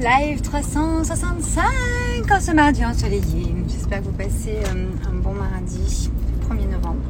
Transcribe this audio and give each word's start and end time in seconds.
Live 0.00 0.42
365 0.42 2.30
en 2.30 2.40
ce 2.40 2.52
mardi 2.52 2.84
ensoleillé. 2.84 3.52
J'espère 3.66 3.98
que 3.98 4.04
vous 4.04 4.12
passez 4.12 4.54
euh, 4.54 4.86
un 5.10 5.14
bon 5.14 5.32
mardi, 5.32 6.08
1er 6.48 6.70
novembre. 6.70 7.02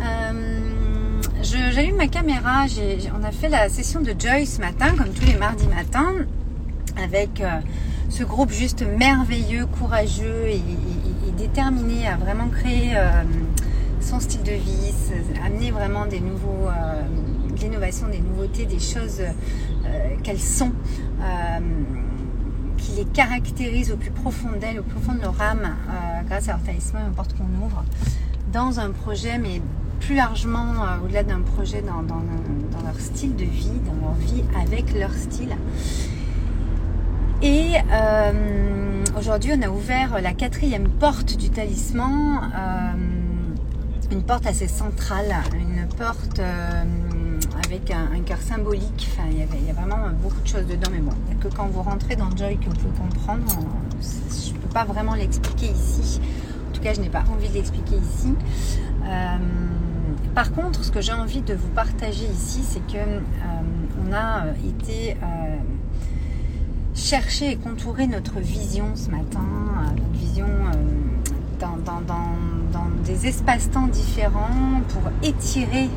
Euh, 0.00 1.20
J'allume 1.42 1.94
ma 1.94 2.08
caméra. 2.08 2.64
on 3.16 3.22
a 3.22 3.30
fait 3.30 3.48
la 3.48 3.68
session 3.68 4.00
de 4.00 4.16
Joy 4.18 4.46
ce 4.46 4.60
matin, 4.60 4.96
comme 4.98 5.10
tous 5.10 5.26
les 5.26 5.36
mardis 5.36 5.68
matins, 5.68 6.14
avec 7.00 7.40
euh, 7.40 7.60
ce 8.08 8.24
groupe 8.24 8.50
juste 8.50 8.84
merveilleux, 8.98 9.66
courageux 9.66 10.48
et, 10.48 10.60
déterminé 11.38 12.08
à 12.08 12.16
vraiment 12.16 12.48
créer 12.48 12.94
son 14.00 14.20
style 14.20 14.42
de 14.42 14.52
vie, 14.52 14.92
amener 15.44 15.70
vraiment 15.70 16.06
des 16.06 16.20
nouveaux, 16.20 16.68
de 17.62 17.70
l'innovation, 17.70 18.08
des 18.08 18.20
nouveautés, 18.20 18.66
des 18.66 18.78
choses 18.78 19.22
qu'elles 20.22 20.40
sont 20.40 20.72
qui 22.82 22.92
les 22.92 23.04
caractérisent 23.04 23.92
au 23.92 23.96
plus 23.96 24.10
profond 24.10 24.50
d'elles, 24.60 24.80
au 24.80 24.82
plus 24.82 24.98
profond 24.98 25.16
de 25.16 25.22
leur 25.22 25.40
âme, 25.40 25.62
euh, 25.64 26.22
grâce 26.28 26.48
à 26.48 26.52
leur 26.52 26.62
talisman, 26.62 27.02
importe 27.08 27.34
qu'on 27.34 27.64
ouvre, 27.64 27.84
dans 28.52 28.80
un 28.80 28.90
projet, 28.90 29.38
mais 29.38 29.62
plus 30.00 30.16
largement 30.16 30.74
euh, 30.82 31.04
au-delà 31.04 31.22
d'un 31.22 31.40
projet, 31.40 31.82
dans, 31.82 32.02
leur 32.02 33.00
style 33.00 33.36
de 33.36 33.44
vie, 33.44 33.70
dans 33.86 34.06
leur 34.06 34.14
vie 34.14 34.42
avec 34.60 34.92
leur 34.98 35.12
style. 35.12 35.56
Et 37.42 37.74
euh, 37.92 39.04
aujourd'hui, 39.16 39.52
on 39.56 39.62
a 39.62 39.68
ouvert 39.68 40.20
la 40.20 40.32
quatrième 40.32 40.88
porte 40.88 41.36
du 41.36 41.50
talisman, 41.50 42.50
une 44.10 44.22
porte 44.22 44.46
assez 44.46 44.68
centrale, 44.68 45.34
une 45.54 45.88
porte 45.96 46.40
avec 47.64 47.90
un, 47.90 48.20
cœur 48.20 48.38
symbolique. 48.38 49.08
Il 49.30 49.38
y, 49.38 49.70
a 49.70 49.72
vraiment 49.72 50.08
beaucoup 50.22 50.40
de 50.40 50.46
choses 50.46 50.66
dedans, 50.66 50.90
mais 50.92 51.00
bon, 51.00 51.12
il 51.28 51.36
a 51.36 51.40
que 51.40 51.54
quand 51.54 51.66
vous 51.66 51.82
rentrez 51.82 52.16
dans 52.16 52.34
Joy 52.36 52.56
que 52.58 52.66
vous 52.66 52.76
pouvez 52.76 52.98
comprendre. 52.98 53.46
Je 54.00 54.52
ne 54.52 54.58
peux 54.58 54.68
pas 54.68 54.84
vraiment 54.84 55.14
l'expliquer 55.14 55.66
ici. 55.66 56.20
En 56.68 56.74
tout 56.74 56.82
cas, 56.82 56.94
je 56.94 57.00
n'ai 57.00 57.08
pas 57.08 57.24
envie 57.32 57.48
de 57.48 57.54
l'expliquer 57.54 57.96
ici. 57.96 58.34
Euh, 59.04 59.36
par 60.34 60.52
contre, 60.52 60.84
ce 60.84 60.90
que 60.90 61.00
j'ai 61.00 61.12
envie 61.12 61.42
de 61.42 61.54
vous 61.54 61.68
partager 61.68 62.26
ici, 62.26 62.60
c'est 62.62 62.86
que 62.86 62.98
euh, 62.98 63.20
on 64.06 64.12
a 64.12 64.46
été 64.66 65.12
euh, 65.12 65.56
chercher 66.94 67.52
et 67.52 67.56
contourer 67.56 68.06
notre 68.06 68.38
vision 68.40 68.96
ce 68.96 69.10
matin, 69.10 69.40
notre 69.96 70.18
vision 70.18 70.46
dans 71.60 72.88
des 73.04 73.26
espaces-temps 73.26 73.86
différents 73.86 74.80
pour 74.88 75.02
étirer 75.22 75.88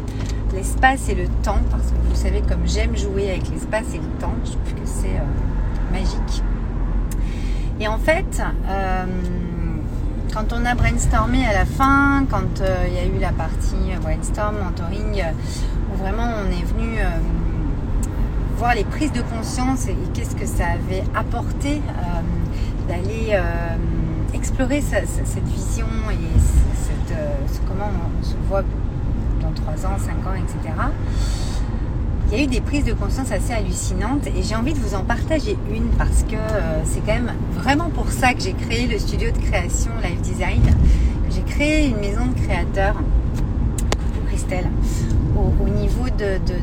l'espace 0.53 1.09
et 1.09 1.15
le 1.15 1.27
temps, 1.43 1.59
parce 1.69 1.91
que 1.91 1.97
vous 2.09 2.15
savez 2.15 2.41
comme 2.41 2.65
j'aime 2.65 2.95
jouer 2.95 3.31
avec 3.31 3.49
l'espace 3.49 3.93
et 3.93 3.97
le 3.97 4.19
temps, 4.19 4.35
je 4.43 4.51
trouve 4.51 4.73
que 4.73 4.85
c'est 4.85 5.07
euh, 5.07 5.91
magique. 5.91 6.43
Et 7.79 7.87
en 7.87 7.97
fait, 7.97 8.41
euh, 8.67 9.05
quand 10.33 10.53
on 10.53 10.65
a 10.65 10.75
brainstormé 10.75 11.45
à 11.45 11.53
la 11.53 11.65
fin, 11.65 12.25
quand 12.29 12.61
euh, 12.61 12.85
il 12.87 12.93
y 12.93 12.97
a 12.97 13.05
eu 13.05 13.19
la 13.19 13.31
partie 13.31 13.75
brainstorm, 14.01 14.55
mentoring, 14.63 15.23
où 15.93 15.97
vraiment 15.97 16.27
on 16.41 16.51
est 16.51 16.63
venu 16.63 16.99
voir 18.57 18.73
les 18.75 18.85
prises 18.85 19.11
de 19.11 19.21
conscience 19.21 19.87
et, 19.87 19.95
qu'est-ce 20.13 20.35
que 20.35 20.45
ça 20.45 20.67
avait 20.67 21.03
apporté 21.13 21.81
d'aller 22.87 23.37
explorer 24.33 24.81
cette 24.81 25.47
vision 25.47 25.87
et 26.11 26.39
cette, 26.39 27.17
comment 27.67 27.89
on 28.19 28.23
se 28.23 28.35
voit 28.47 28.63
3 29.65 29.85
ans, 29.87 29.97
5 29.97 30.11
ans, 30.27 30.35
etc. 30.35 30.73
Il 32.27 32.37
y 32.37 32.41
a 32.41 32.43
eu 32.43 32.47
des 32.47 32.61
prises 32.61 32.83
de 32.85 32.93
conscience 32.93 33.31
assez 33.31 33.53
hallucinantes 33.53 34.25
et 34.27 34.41
j'ai 34.41 34.55
envie 34.55 34.73
de 34.73 34.79
vous 34.79 34.95
en 34.95 35.03
partager 35.03 35.57
une 35.73 35.89
parce 35.89 36.23
que 36.23 36.35
euh, 36.35 36.81
c'est 36.83 36.99
quand 37.01 37.13
même 37.13 37.31
vraiment 37.53 37.89
pour 37.89 38.11
ça 38.11 38.33
que 38.33 38.41
j'ai 38.41 38.53
créé 38.53 38.87
le 38.87 38.97
studio 38.97 39.29
de 39.31 39.37
création 39.37 39.91
Live 40.03 40.21
Design. 40.21 40.61
J'ai 41.29 41.43
créé 41.43 41.87
une 41.89 41.97
maison 41.97 42.25
de 42.25 42.39
créateurs, 42.41 42.95
coucou 42.95 44.27
Christelle, 44.27 44.69
au, 45.35 45.69
niveau 45.69 46.05
de, 46.05 46.39
de, 46.45 46.55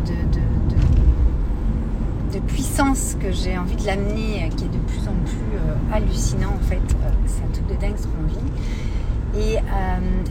de, 2.32 2.40
puissance 2.48 3.16
que 3.20 3.30
j'ai 3.30 3.56
envie 3.56 3.76
de 3.76 3.86
l'amener, 3.86 4.50
qui 4.56 4.64
est 4.64 4.68
de 4.68 4.78
plus 4.78 5.06
en 5.06 5.14
plus 5.24 5.56
euh, 5.56 5.94
hallucinant 5.94 6.54
en 6.56 6.64
fait. 6.66 6.74
Euh, 6.76 7.10
c'est 7.26 7.44
un 7.44 7.52
truc 7.52 7.68
de 7.68 7.80
dingue 7.80 7.96
ce 7.96 8.06
qu'on 8.08 8.26
vit. 8.26 8.36
Et 9.38 9.54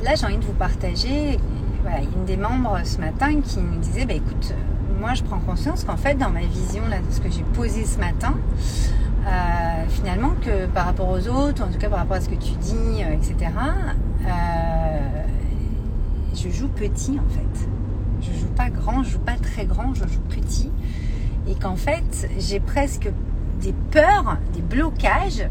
là, 0.03 0.13
j'ai 0.15 0.25
envie 0.25 0.37
de 0.37 0.45
vous 0.45 0.53
partager 0.53 1.39
voilà, 1.81 2.01
une 2.01 2.25
des 2.25 2.37
membres 2.37 2.79
ce 2.83 2.99
matin 2.99 3.41
qui 3.41 3.59
nous 3.59 3.79
disait 3.79 4.05
bah, 4.05 4.13
écoute, 4.13 4.51
euh, 4.51 4.99
moi 4.99 5.13
je 5.13 5.23
prends 5.23 5.39
conscience 5.39 5.83
qu'en 5.83 5.97
fait, 5.97 6.15
dans 6.15 6.29
ma 6.29 6.41
vision 6.41 6.83
là, 6.89 6.99
de 6.99 7.11
ce 7.11 7.19
que 7.19 7.29
j'ai 7.29 7.43
posé 7.43 7.85
ce 7.85 7.99
matin, 7.99 8.35
euh, 9.25 9.85
finalement, 9.89 10.31
que 10.41 10.67
par 10.67 10.85
rapport 10.85 11.09
aux 11.09 11.27
autres, 11.27 11.63
ou 11.63 11.67
en 11.67 11.71
tout 11.71 11.79
cas 11.79 11.89
par 11.89 11.99
rapport 11.99 12.17
à 12.17 12.21
ce 12.21 12.29
que 12.29 12.35
tu 12.35 12.53
dis, 12.59 13.03
euh, 13.03 13.13
etc., 13.13 13.51
je 16.33 16.49
joue 16.49 16.69
petit 16.69 17.19
en 17.19 17.29
fait. 17.29 17.67
Je 18.21 18.31
joue 18.39 18.47
pas 18.55 18.69
grand, 18.69 19.03
je 19.03 19.11
joue 19.11 19.19
pas 19.19 19.35
très 19.35 19.65
grand, 19.65 19.93
je 19.93 20.07
joue 20.07 20.21
petit. 20.29 20.71
Et 21.47 21.55
qu'en 21.55 21.75
fait, 21.75 22.29
j'ai 22.39 22.59
presque 22.59 23.09
des 23.61 23.73
peurs, 23.91 24.37
des 24.53 24.61
blocages 24.61 25.49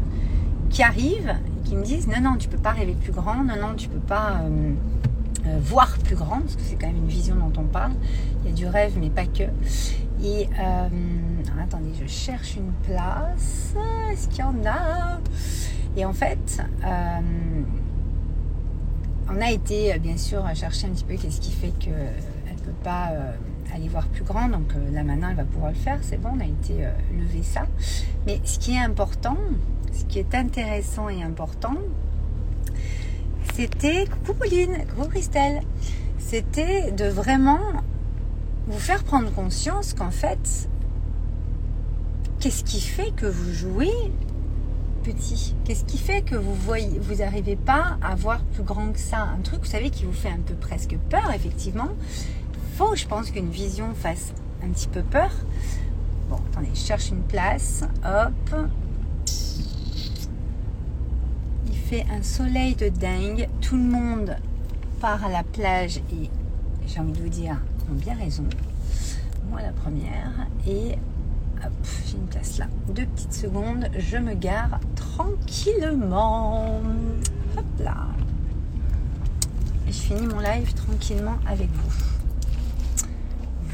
qui 0.69 0.83
arrivent 0.83 1.35
et 1.57 1.69
qui 1.69 1.75
me 1.75 1.83
disent 1.83 2.07
non, 2.07 2.21
non, 2.21 2.37
tu 2.37 2.47
peux 2.47 2.57
pas 2.57 2.71
rêver 2.71 2.95
plus 2.95 3.11
grand, 3.11 3.43
non, 3.43 3.55
non, 3.61 3.75
tu 3.75 3.89
peux 3.89 3.99
pas. 3.99 4.41
Voir 5.61 5.97
plus 5.99 6.15
grande, 6.15 6.43
parce 6.43 6.55
que 6.55 6.61
c'est 6.61 6.75
quand 6.75 6.87
même 6.87 6.97
une 6.97 7.07
vision 7.07 7.35
dont 7.35 7.51
on 7.59 7.63
parle. 7.63 7.93
Il 8.43 8.49
y 8.49 8.53
a 8.53 8.55
du 8.55 8.67
rêve, 8.67 8.93
mais 8.99 9.09
pas 9.09 9.25
que. 9.25 9.43
Et 10.23 10.47
euh, 10.59 10.87
attendez, 11.61 11.93
je 11.99 12.07
cherche 12.07 12.55
une 12.55 12.71
place. 12.83 13.73
Est-ce 14.11 14.27
qu'il 14.27 14.39
y 14.39 14.43
en 14.43 14.55
a? 14.65 15.19
Et 15.97 16.05
en 16.05 16.13
fait, 16.13 16.63
euh, 16.85 17.19
on 19.29 19.41
a 19.41 19.51
été 19.51 19.97
bien 19.99 20.17
sûr 20.17 20.43
chercher 20.53 20.87
un 20.87 20.91
petit 20.91 21.03
peu 21.03 21.15
qu'est-ce 21.15 21.41
qui 21.41 21.51
fait 21.51 21.71
qu'elle 21.79 21.93
ne 21.93 22.61
peut 22.61 22.71
pas 22.83 23.11
aller 23.73 23.87
voir 23.87 24.07
plus 24.07 24.23
grand. 24.23 24.47
Donc 24.47 24.73
là 24.93 25.03
maintenant, 25.03 25.29
elle 25.29 25.37
va 25.37 25.45
pouvoir 25.45 25.71
le 25.71 25.77
faire. 25.77 25.99
C'est 26.01 26.21
bon, 26.21 26.29
on 26.35 26.39
a 26.39 26.45
été 26.45 26.85
lever 27.17 27.43
ça. 27.43 27.65
Mais 28.25 28.39
ce 28.43 28.59
qui 28.59 28.73
est 28.73 28.79
important, 28.79 29.37
ce 29.91 30.05
qui 30.05 30.19
est 30.19 30.35
intéressant 30.35 31.09
et 31.09 31.23
important, 31.23 31.75
c'était, 33.55 34.05
coucou 34.05 34.33
Pauline, 34.33 34.85
coucou 34.89 35.09
Christelle, 35.09 35.61
c'était 36.19 36.91
de 36.91 37.05
vraiment 37.05 37.59
vous 38.67 38.79
faire 38.79 39.03
prendre 39.03 39.31
conscience 39.31 39.93
qu'en 39.93 40.11
fait, 40.11 40.69
qu'est-ce 42.39 42.63
qui 42.63 42.79
fait 42.79 43.11
que 43.11 43.25
vous 43.25 43.53
jouez 43.53 43.91
petit? 45.03 45.55
Qu'est-ce 45.65 45.83
qui 45.83 45.97
fait 45.97 46.21
que 46.21 46.35
vous 46.35 46.53
voyez, 46.53 46.99
vous 46.99 47.15
n'arrivez 47.15 47.55
pas 47.55 47.97
à 48.01 48.15
voir 48.15 48.41
plus 48.53 48.63
grand 48.63 48.91
que 48.91 48.99
ça? 48.99 49.21
Un 49.21 49.41
truc, 49.41 49.61
vous 49.61 49.69
savez, 49.69 49.89
qui 49.89 50.05
vous 50.05 50.13
fait 50.13 50.29
un 50.29 50.41
peu 50.45 50.53
presque 50.53 50.95
peur, 51.09 51.31
effectivement. 51.33 51.89
Faut, 52.77 52.95
je 52.95 53.05
pense, 53.07 53.31
qu'une 53.31 53.49
vision 53.49 53.93
fasse 53.95 54.33
un 54.63 54.69
petit 54.69 54.87
peu 54.87 55.01
peur. 55.01 55.31
Bon, 56.29 56.39
attendez, 56.51 56.69
je 56.73 56.79
cherche 56.79 57.09
une 57.09 57.23
place. 57.23 57.83
Hop, 58.05 58.55
un 61.99 62.23
soleil 62.23 62.75
de 62.75 62.89
dingue. 62.89 63.47
Tout 63.59 63.75
le 63.75 63.83
monde 63.83 64.37
part 64.99 65.25
à 65.25 65.29
la 65.29 65.43
plage 65.43 65.97
et 65.97 66.29
j'ai 66.87 66.99
envie 66.99 67.11
de 67.11 67.21
vous 67.21 67.29
dire, 67.29 67.57
ont 67.91 67.95
bien 67.95 68.15
raison. 68.15 68.45
Moi 69.49 69.61
la 69.61 69.71
première. 69.71 70.47
Et 70.67 70.95
hop, 71.63 71.71
j'ai 72.07 72.17
une 72.17 72.27
place 72.27 72.57
là. 72.57 72.67
Deux 72.89 73.05
petites 73.05 73.33
secondes, 73.33 73.89
je 73.97 74.17
me 74.17 74.33
gare 74.33 74.79
tranquillement. 74.95 76.81
Hop 77.57 77.65
là. 77.79 78.07
Et 79.87 79.91
je 79.91 79.99
finis 79.99 80.27
mon 80.27 80.39
live 80.39 80.73
tranquillement 80.73 81.37
avec 81.45 81.69
vous. 81.69 81.93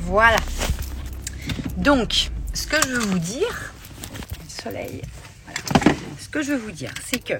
Voilà. 0.05 0.37
Donc, 1.77 2.31
ce 2.53 2.65
que 2.65 2.77
je 2.81 2.93
veux 2.93 3.05
vous 3.11 3.19
dire, 3.19 3.73
soleil, 4.47 5.01
Ce 6.19 6.27
que 6.29 6.41
je 6.41 6.53
veux 6.53 6.57
vous 6.57 6.71
dire, 6.71 6.91
c'est 7.05 7.23
que 7.23 7.35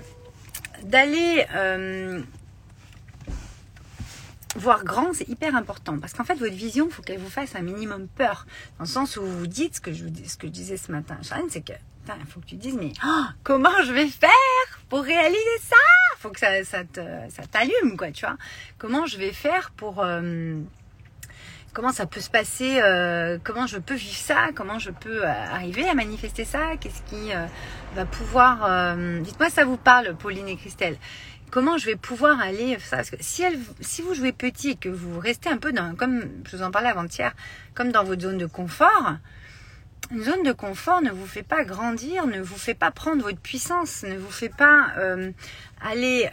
d'aller 0.84 1.46
euh, 1.56 2.22
voir 4.56 4.84
grand, 4.84 5.14
c'est 5.14 5.28
hyper 5.30 5.56
important. 5.56 6.00
Parce 6.00 6.14
qu'en 6.14 6.24
fait, 6.24 6.36
votre 6.36 6.56
vision, 6.56 6.88
il 6.88 6.94
faut 6.94 7.02
qu'elle 7.02 7.20
vous 7.20 7.30
fasse 7.30 7.56
un 7.56 7.62
minimum 7.62 8.08
peur. 8.08 8.46
Dans 8.78 8.86
le 8.86 8.90
sens 8.90 9.18
où 9.18 9.24
vous 9.24 9.40
vous 9.40 9.48
dites, 9.48 9.76
ce 9.76 9.82
que 9.82 9.94
je, 9.94 10.06
ce 10.26 10.38
que 10.38 10.48
je 10.48 10.52
disais 10.52 10.78
ce 10.78 10.92
matin, 10.92 11.18
c'est 11.50 11.62
que 11.62 11.74
il 12.20 12.26
faut 12.26 12.40
que 12.40 12.46
tu 12.46 12.56
dises, 12.56 12.78
mais 12.80 12.94
oh, 13.06 13.24
comment 13.44 13.84
je 13.84 13.92
vais 13.92 14.08
faire 14.08 14.32
pour 14.90 15.02
réaliser 15.02 15.58
ça? 15.62 15.76
Faut 16.20 16.30
que 16.30 16.40
ça, 16.40 16.64
ça, 16.64 16.84
t'allume, 17.52 17.98
quoi, 17.98 18.12
tu 18.12 18.26
vois. 18.26 18.38
Comment 18.78 19.06
je 19.06 19.18
vais 19.18 19.34
faire 19.34 19.72
pour... 19.72 20.04
Euh, 20.04 20.60
comment 21.78 21.92
ça 21.92 22.08
peut 22.08 22.22
se 22.22 22.32
passer, 22.32 22.80
euh, 22.82 23.38
comment 23.44 23.68
je 23.68 23.78
peux 23.78 23.94
vivre 23.94 24.18
ça, 24.18 24.48
comment 24.56 24.80
je 24.80 24.90
peux 24.90 25.24
euh, 25.24 25.28
arriver 25.28 25.88
à 25.88 25.94
manifester 25.94 26.44
ça, 26.44 26.76
qu'est-ce 26.82 27.04
qui 27.04 27.32
euh, 27.32 27.46
va 27.94 28.04
pouvoir... 28.04 28.98
Dites-moi 29.22 29.52
ça 29.52 29.64
vous 29.64 29.78
parle, 29.78 30.16
Pauline 30.16 30.48
et 30.48 30.56
Christelle. 30.56 30.98
Comment 31.52 31.78
je 31.78 31.86
vais 31.86 31.96
pouvoir 31.96 32.42
aller 32.42 32.80
si, 33.20 33.44
elle, 33.44 33.60
si 33.80 34.02
vous 34.02 34.16
jouez 34.16 34.32
petit 34.32 34.72
et 34.72 34.76
que 34.76 34.90
vous 34.90 35.20
restez 35.20 35.50
un 35.50 35.58
peu 35.58 35.72
dans, 35.72 35.94
comme 35.94 36.24
je 36.46 36.58
vous 36.58 36.64
en 36.64 36.72
parlais 36.72 36.90
avant-hier, 36.90 37.34
comme 37.76 37.92
dans 37.92 38.04
votre 38.04 38.24
zone 38.24 38.40
de 38.40 38.48
confort, 38.48 39.14
une 40.10 40.24
zone 40.24 40.42
de 40.42 40.54
confort 40.54 41.04
ne 41.04 41.12
vous 41.12 41.28
fait 41.28 41.44
pas 41.44 41.64
grandir, 41.64 42.26
ne 42.26 42.42
vous 42.42 42.58
fait 42.58 42.74
pas 42.74 42.90
prendre 42.90 43.22
votre 43.22 43.40
puissance, 43.40 44.02
ne 44.02 44.18
vous 44.18 44.32
fait 44.32 44.50
pas 44.50 44.88
aller 45.80 46.28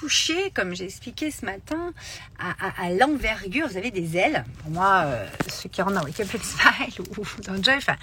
toucher, 0.00 0.50
comme 0.54 0.74
j'ai 0.74 0.86
expliqué 0.86 1.30
ce 1.30 1.44
matin, 1.44 1.92
à, 2.38 2.90
l'envergure. 2.90 3.68
Vous 3.68 3.76
avez 3.76 3.90
des 3.90 4.16
ailes. 4.16 4.44
Pour 4.62 4.70
moi, 4.70 5.02
euh, 5.04 5.26
ceux 5.48 5.68
qui 5.68 5.82
rentrent 5.82 6.00
dans 6.00 6.04
Wake 6.04 6.20
Up 6.20 6.28
Smile 6.42 7.06
ou, 7.18 7.42
dans 7.42 7.62
Joy, 7.62 7.74
enfin, 7.76 7.96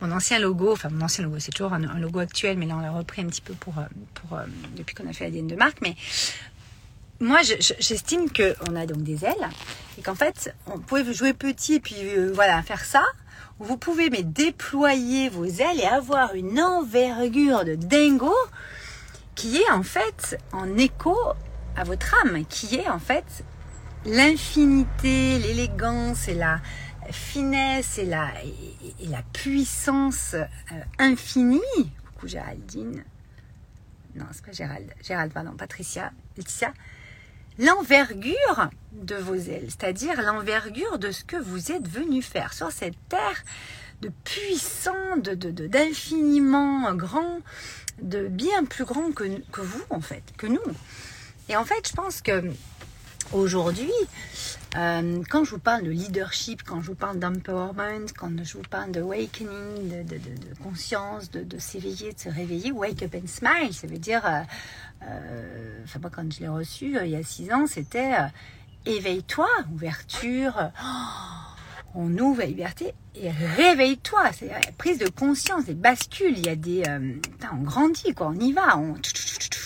mon 0.00 0.10
ancien 0.10 0.40
logo, 0.40 0.72
enfin 0.72 0.88
mon 0.90 1.04
ancien 1.04 1.22
logo, 1.22 1.38
c'est 1.38 1.52
toujours 1.52 1.72
un, 1.72 2.00
logo 2.00 2.18
actuel, 2.18 2.58
mais 2.58 2.66
là 2.66 2.74
on 2.76 2.80
l'a 2.80 2.90
repris 2.90 3.22
un 3.22 3.26
petit 3.26 3.40
peu 3.40 3.54
pour, 3.54 3.74
pour 4.14 4.38
depuis 4.76 4.96
qu'on 4.96 5.08
a 5.08 5.12
fait 5.12 5.24
l'ADN 5.24 5.46
de 5.46 5.54
marque. 5.54 5.78
Mais 5.82 5.94
moi, 7.20 7.42
j'estime 7.42 8.28
qu'on 8.30 8.74
a 8.74 8.86
donc 8.86 9.04
des 9.04 9.24
ailes 9.24 9.48
et 9.98 10.02
qu'en 10.02 10.16
fait, 10.16 10.52
on 10.66 10.80
peut 10.80 11.12
jouer 11.12 11.32
petit 11.32 11.74
et 11.74 11.80
puis 11.80 11.94
voilà, 12.34 12.60
faire 12.62 12.84
ça 12.84 13.04
vous 13.58 13.78
pouvez 13.78 14.10
mais 14.10 14.22
déployer 14.22 15.30
vos 15.30 15.46
ailes 15.46 15.80
et 15.80 15.86
avoir 15.86 16.34
une 16.34 16.60
envergure 16.60 17.64
de 17.64 17.74
dingo 17.74 18.34
qui 19.36 19.58
est 19.58 19.70
en 19.70 19.84
fait 19.84 20.36
en 20.52 20.76
écho 20.76 21.16
à 21.76 21.84
votre 21.84 22.14
âme, 22.24 22.44
qui 22.46 22.74
est 22.74 22.88
en 22.88 22.98
fait 22.98 23.44
l'infinité, 24.04 25.38
l'élégance 25.38 26.26
et 26.26 26.34
la 26.34 26.60
finesse 27.12 27.98
et 27.98 28.06
la, 28.06 28.32
puissance 29.32 30.34
euh, 30.34 30.44
infinie. 30.98 31.60
Coucou 32.14 32.26
Géraldine. 32.26 33.04
Non, 34.16 34.24
c'est 34.32 34.44
pas 34.44 34.52
Gérald. 34.52 34.92
Gérald, 35.02 35.32
pardon, 35.32 35.52
Patricia, 35.52 36.10
Laetitia 36.36 36.72
l'envergure 37.58 38.70
de 38.92 39.14
vos 39.14 39.34
ailes, 39.34 39.68
c'est-à-dire 39.68 40.20
l'envergure 40.20 40.98
de 40.98 41.10
ce 41.10 41.24
que 41.24 41.36
vous 41.36 41.72
êtes 41.72 41.88
venu 41.88 42.20
faire 42.20 42.52
sur 42.52 42.70
cette 42.70 42.96
terre 43.08 43.42
de 44.02 44.10
puissant, 44.24 45.16
de, 45.16 45.34
d'infiniment 45.34 46.94
grand, 46.94 47.40
de 48.02 48.28
bien 48.28 48.64
plus 48.64 48.84
grand 48.84 49.12
que, 49.12 49.24
que 49.50 49.60
vous 49.60 49.82
en 49.90 50.00
fait, 50.00 50.22
que 50.36 50.46
nous. 50.46 50.60
Et 51.48 51.56
en 51.56 51.64
fait, 51.64 51.88
je 51.88 51.92
pense 51.92 52.20
que 52.20 52.50
aujourd'hui, 53.32 53.92
euh, 54.76 55.22
quand 55.30 55.44
je 55.44 55.52
vous 55.52 55.58
parle 55.58 55.84
de 55.84 55.90
leadership, 55.90 56.62
quand 56.62 56.82
je 56.82 56.88
vous 56.88 56.94
parle 56.94 57.18
d'empowerment, 57.18 58.06
quand 58.16 58.30
je 58.44 58.56
vous 58.58 58.64
parle 58.68 58.90
d'awakening, 58.90 59.88
de, 59.88 60.02
de, 60.02 60.18
de, 60.18 60.62
conscience, 60.62 61.30
de, 61.30 61.58
s'éveiller, 61.58 62.12
de 62.12 62.18
se 62.18 62.28
réveiller, 62.28 62.72
wake 62.72 63.02
up 63.02 63.14
and 63.14 63.26
smile, 63.26 63.72
ça 63.72 63.86
veut 63.86 63.98
dire, 63.98 64.26
euh, 64.26 64.42
euh, 65.04 65.78
enfin 65.84 65.98
moi 66.00 66.10
quand 66.14 66.30
je 66.32 66.40
l'ai 66.40 66.48
reçu 66.48 66.98
il 67.02 67.10
y 67.10 67.16
a 67.16 67.22
six 67.22 67.52
ans, 67.52 67.66
c'était 67.66 68.14
éveille-toi, 68.84 69.48
ouverture, 69.72 70.70
oh, 70.82 71.55
on 71.96 72.16
ouvre 72.18 72.40
la 72.40 72.46
liberté 72.46 72.94
et 73.14 73.30
réveille-toi, 73.30 74.30
c'est 74.32 74.50
prise 74.76 74.98
de 74.98 75.08
conscience, 75.08 75.64
des 75.64 75.74
bascules, 75.74 76.36
il 76.36 76.46
y 76.46 76.48
a 76.48 76.56
des, 76.56 76.82
on 77.52 77.62
grandit 77.62 78.14
quoi, 78.14 78.28
on 78.28 78.38
y 78.38 78.52
va, 78.52 78.78
on, 78.78 78.94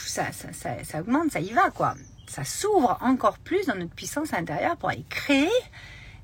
ça, 0.06 0.32
ça, 0.32 0.52
ça, 0.52 0.84
ça 0.84 1.00
augmente, 1.00 1.32
ça 1.32 1.40
y 1.40 1.50
va 1.50 1.70
quoi. 1.70 1.94
Ça 2.28 2.44
s'ouvre 2.44 2.96
encore 3.00 3.38
plus 3.38 3.66
dans 3.66 3.74
notre 3.74 3.94
puissance 3.94 4.32
intérieure 4.32 4.76
pour 4.76 4.90
aller 4.90 5.04
créer 5.08 5.50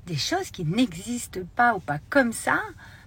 des 0.05 0.15
choses 0.15 0.51
qui 0.51 0.63
n'existent 0.63 1.41
pas 1.55 1.75
ou 1.75 1.79
pas 1.79 1.99
comme 2.09 2.31
ça 2.31 2.61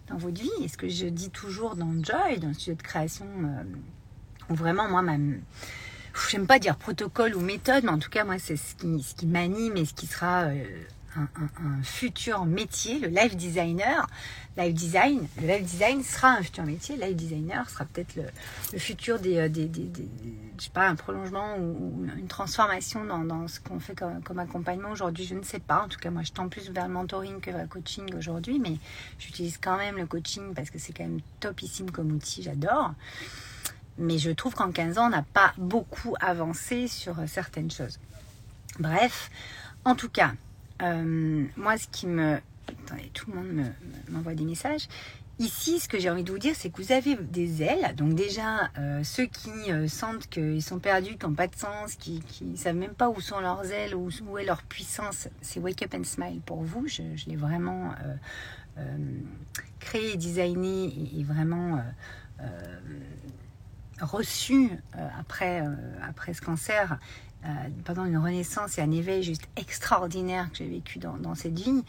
dans 0.09 0.19
votre 0.19 0.41
vie. 0.41 0.51
Et 0.63 0.69
ce 0.69 0.77
que 0.77 0.89
je 0.89 1.07
dis 1.07 1.31
toujours 1.31 1.77
dans 1.77 1.93
Joy, 2.05 2.39
dans 2.39 2.49
le 2.49 2.55
sujet 2.55 2.75
de 2.75 2.83
création, 2.83 3.27
euh, 3.27 3.63
où 4.51 4.55
vraiment, 4.55 4.89
moi, 4.89 5.01
ma, 5.01 5.17
j'aime 6.31 6.47
pas 6.47 6.59
dire 6.59 6.77
protocole 6.77 7.35
ou 7.35 7.41
méthode, 7.41 7.85
mais 7.85 7.91
en 7.91 7.99
tout 7.99 8.11
cas, 8.11 8.25
moi, 8.25 8.39
c'est 8.39 8.57
ce 8.57 8.75
qui, 8.75 9.03
ce 9.03 9.15
qui 9.15 9.27
m'anime 9.27 9.77
et 9.77 9.87
ce 9.87 9.95
qui 9.95 10.07
sera 10.07 10.43
euh, 10.45 10.65
un, 11.17 11.83
futur 11.83 12.45
métier, 12.45 12.99
le 12.99 13.09
life 13.09 13.37
designer. 13.37 14.07
Life 14.57 14.75
design, 14.75 15.27
le 15.41 15.47
life 15.47 15.63
design 15.63 16.03
sera 16.03 16.33
un 16.33 16.43
futur 16.43 16.65
métier. 16.65 16.97
Life 16.97 17.17
designer 17.17 17.69
sera 17.71 17.85
peut-être 17.85 18.17
le, 18.17 18.79
futur 18.79 19.19
des, 19.19 19.49
des, 19.49 19.67
des, 19.67 20.09
je 20.59 20.65
sais 20.65 20.71
pas, 20.71 20.89
un 20.89 20.97
prolongement 20.97 21.57
ou, 21.59 22.07
une 22.17 22.27
transformation 22.27 23.05
dans, 23.05 23.49
ce 23.49 23.61
qu'on 23.61 23.81
fait 23.81 23.95
comme, 23.95 24.23
comme 24.23 24.39
accompagnement 24.39 24.91
aujourd'hui. 24.91 25.25
Je 25.25 25.35
ne 25.35 25.43
sais 25.43 25.61
pas. 25.61 25.83
En 25.85 25.89
tout 25.89 25.99
cas, 25.99 26.11
moi, 26.11 26.23
je 26.23 26.33
tends 26.33 26.49
plus 26.49 26.71
vers 26.71 26.87
le 26.87 26.93
mentoring 26.93 27.41
que 27.41 27.51
vers 27.51 27.63
le 27.63 27.69
coaching 27.69 28.15
aujourd'hui, 28.15 28.59
mais 28.59 28.79
j'utilise 29.19 29.59
quand 29.59 29.77
même 29.77 29.97
le 29.97 30.07
coaching 30.07 30.55
parce 30.55 30.71
que 30.71 30.79
c'est 30.79 30.93
quand 30.93 31.05
même 31.05 31.21
topissime 31.41 31.91
comme 31.91 32.13
outil. 32.13 32.43
J'adore. 32.43 32.95
Mais 33.99 34.19
je 34.19 34.31
trouve 34.31 34.55
qu'en 34.55 34.73
15 34.73 34.99
ans, 34.99 35.07
on 35.07 35.11
n'a 35.11 35.23
pas 35.23 35.53
beaucoup 35.59 36.15
avancé 36.21 36.89
sur 36.89 37.17
certaines 37.27 37.71
choses. 37.71 37.99
Bref, 38.79 39.31
en 39.85 39.95
tout 39.95 40.09
cas, 40.09 40.33
euh, 40.83 41.45
moi, 41.57 41.79
ce 41.79 41.89
qui 41.89 42.07
me... 42.07 42.39
Attendez, 42.87 43.11
tout 43.13 43.31
le 43.31 43.37
monde 43.37 43.73
m'envoie 44.09 44.35
des 44.35 44.45
messages. 44.45 44.87
Ici, 45.39 45.81
ce 45.81 45.89
que 45.89 45.99
j'ai 45.99 46.11
envie 46.11 46.23
de 46.23 46.31
vous 46.31 46.39
dire, 46.39 46.55
c'est 46.55 46.71
que 46.71 46.83
vous 46.83 46.93
avez 46.93 47.17
des 47.17 47.63
ailes. 47.63 47.95
Donc 47.97 48.15
déjà, 48.15 48.71
euh, 48.79 49.03
ceux 49.03 49.25
qui 49.25 49.73
euh, 49.73 49.89
sentent 49.89 50.29
qu'ils 50.29 50.63
sont 50.63 50.79
perdus, 50.79 51.17
qui 51.17 51.27
n'ont 51.27 51.35
pas 51.35 51.47
de 51.47 51.57
sens, 51.57 51.95
qui 51.95 52.23
ne 52.43 52.57
savent 52.57 52.77
même 52.77 52.95
pas 52.95 53.09
où 53.09 53.21
sont 53.21 53.41
leurs 53.41 53.73
ailes, 53.73 53.95
où, 53.95 54.11
est 54.39 54.45
leur 54.45 54.63
puissance, 54.63 55.29
c'est 55.41 55.59
Wake 55.59 55.83
Up 55.83 55.95
and 55.95 56.05
Smile 56.05 56.41
pour 56.45 56.63
vous. 56.63 56.87
Je, 56.87 57.03
l'ai 57.27 57.37
vraiment 57.37 57.95
créé, 59.79 60.17
designé 60.17 61.11
et, 61.19 61.25
vraiment 61.25 61.83
reçu 64.01 64.71
après, 65.19 65.63
après 66.03 66.33
ce 66.33 66.41
cancer 66.41 66.99
euh, 67.43 67.49
pendant 67.85 68.05
une 68.05 68.19
renaissance 68.19 68.77
et 68.77 68.83
un 68.83 68.91
éveil 68.91 69.23
juste 69.23 69.49
extraordinaire 69.57 70.51
que 70.51 70.59
j'ai 70.59 70.69
vécu 70.69 70.99
dans, 70.99 71.35
cette 71.35 71.59
vie. 71.59 71.83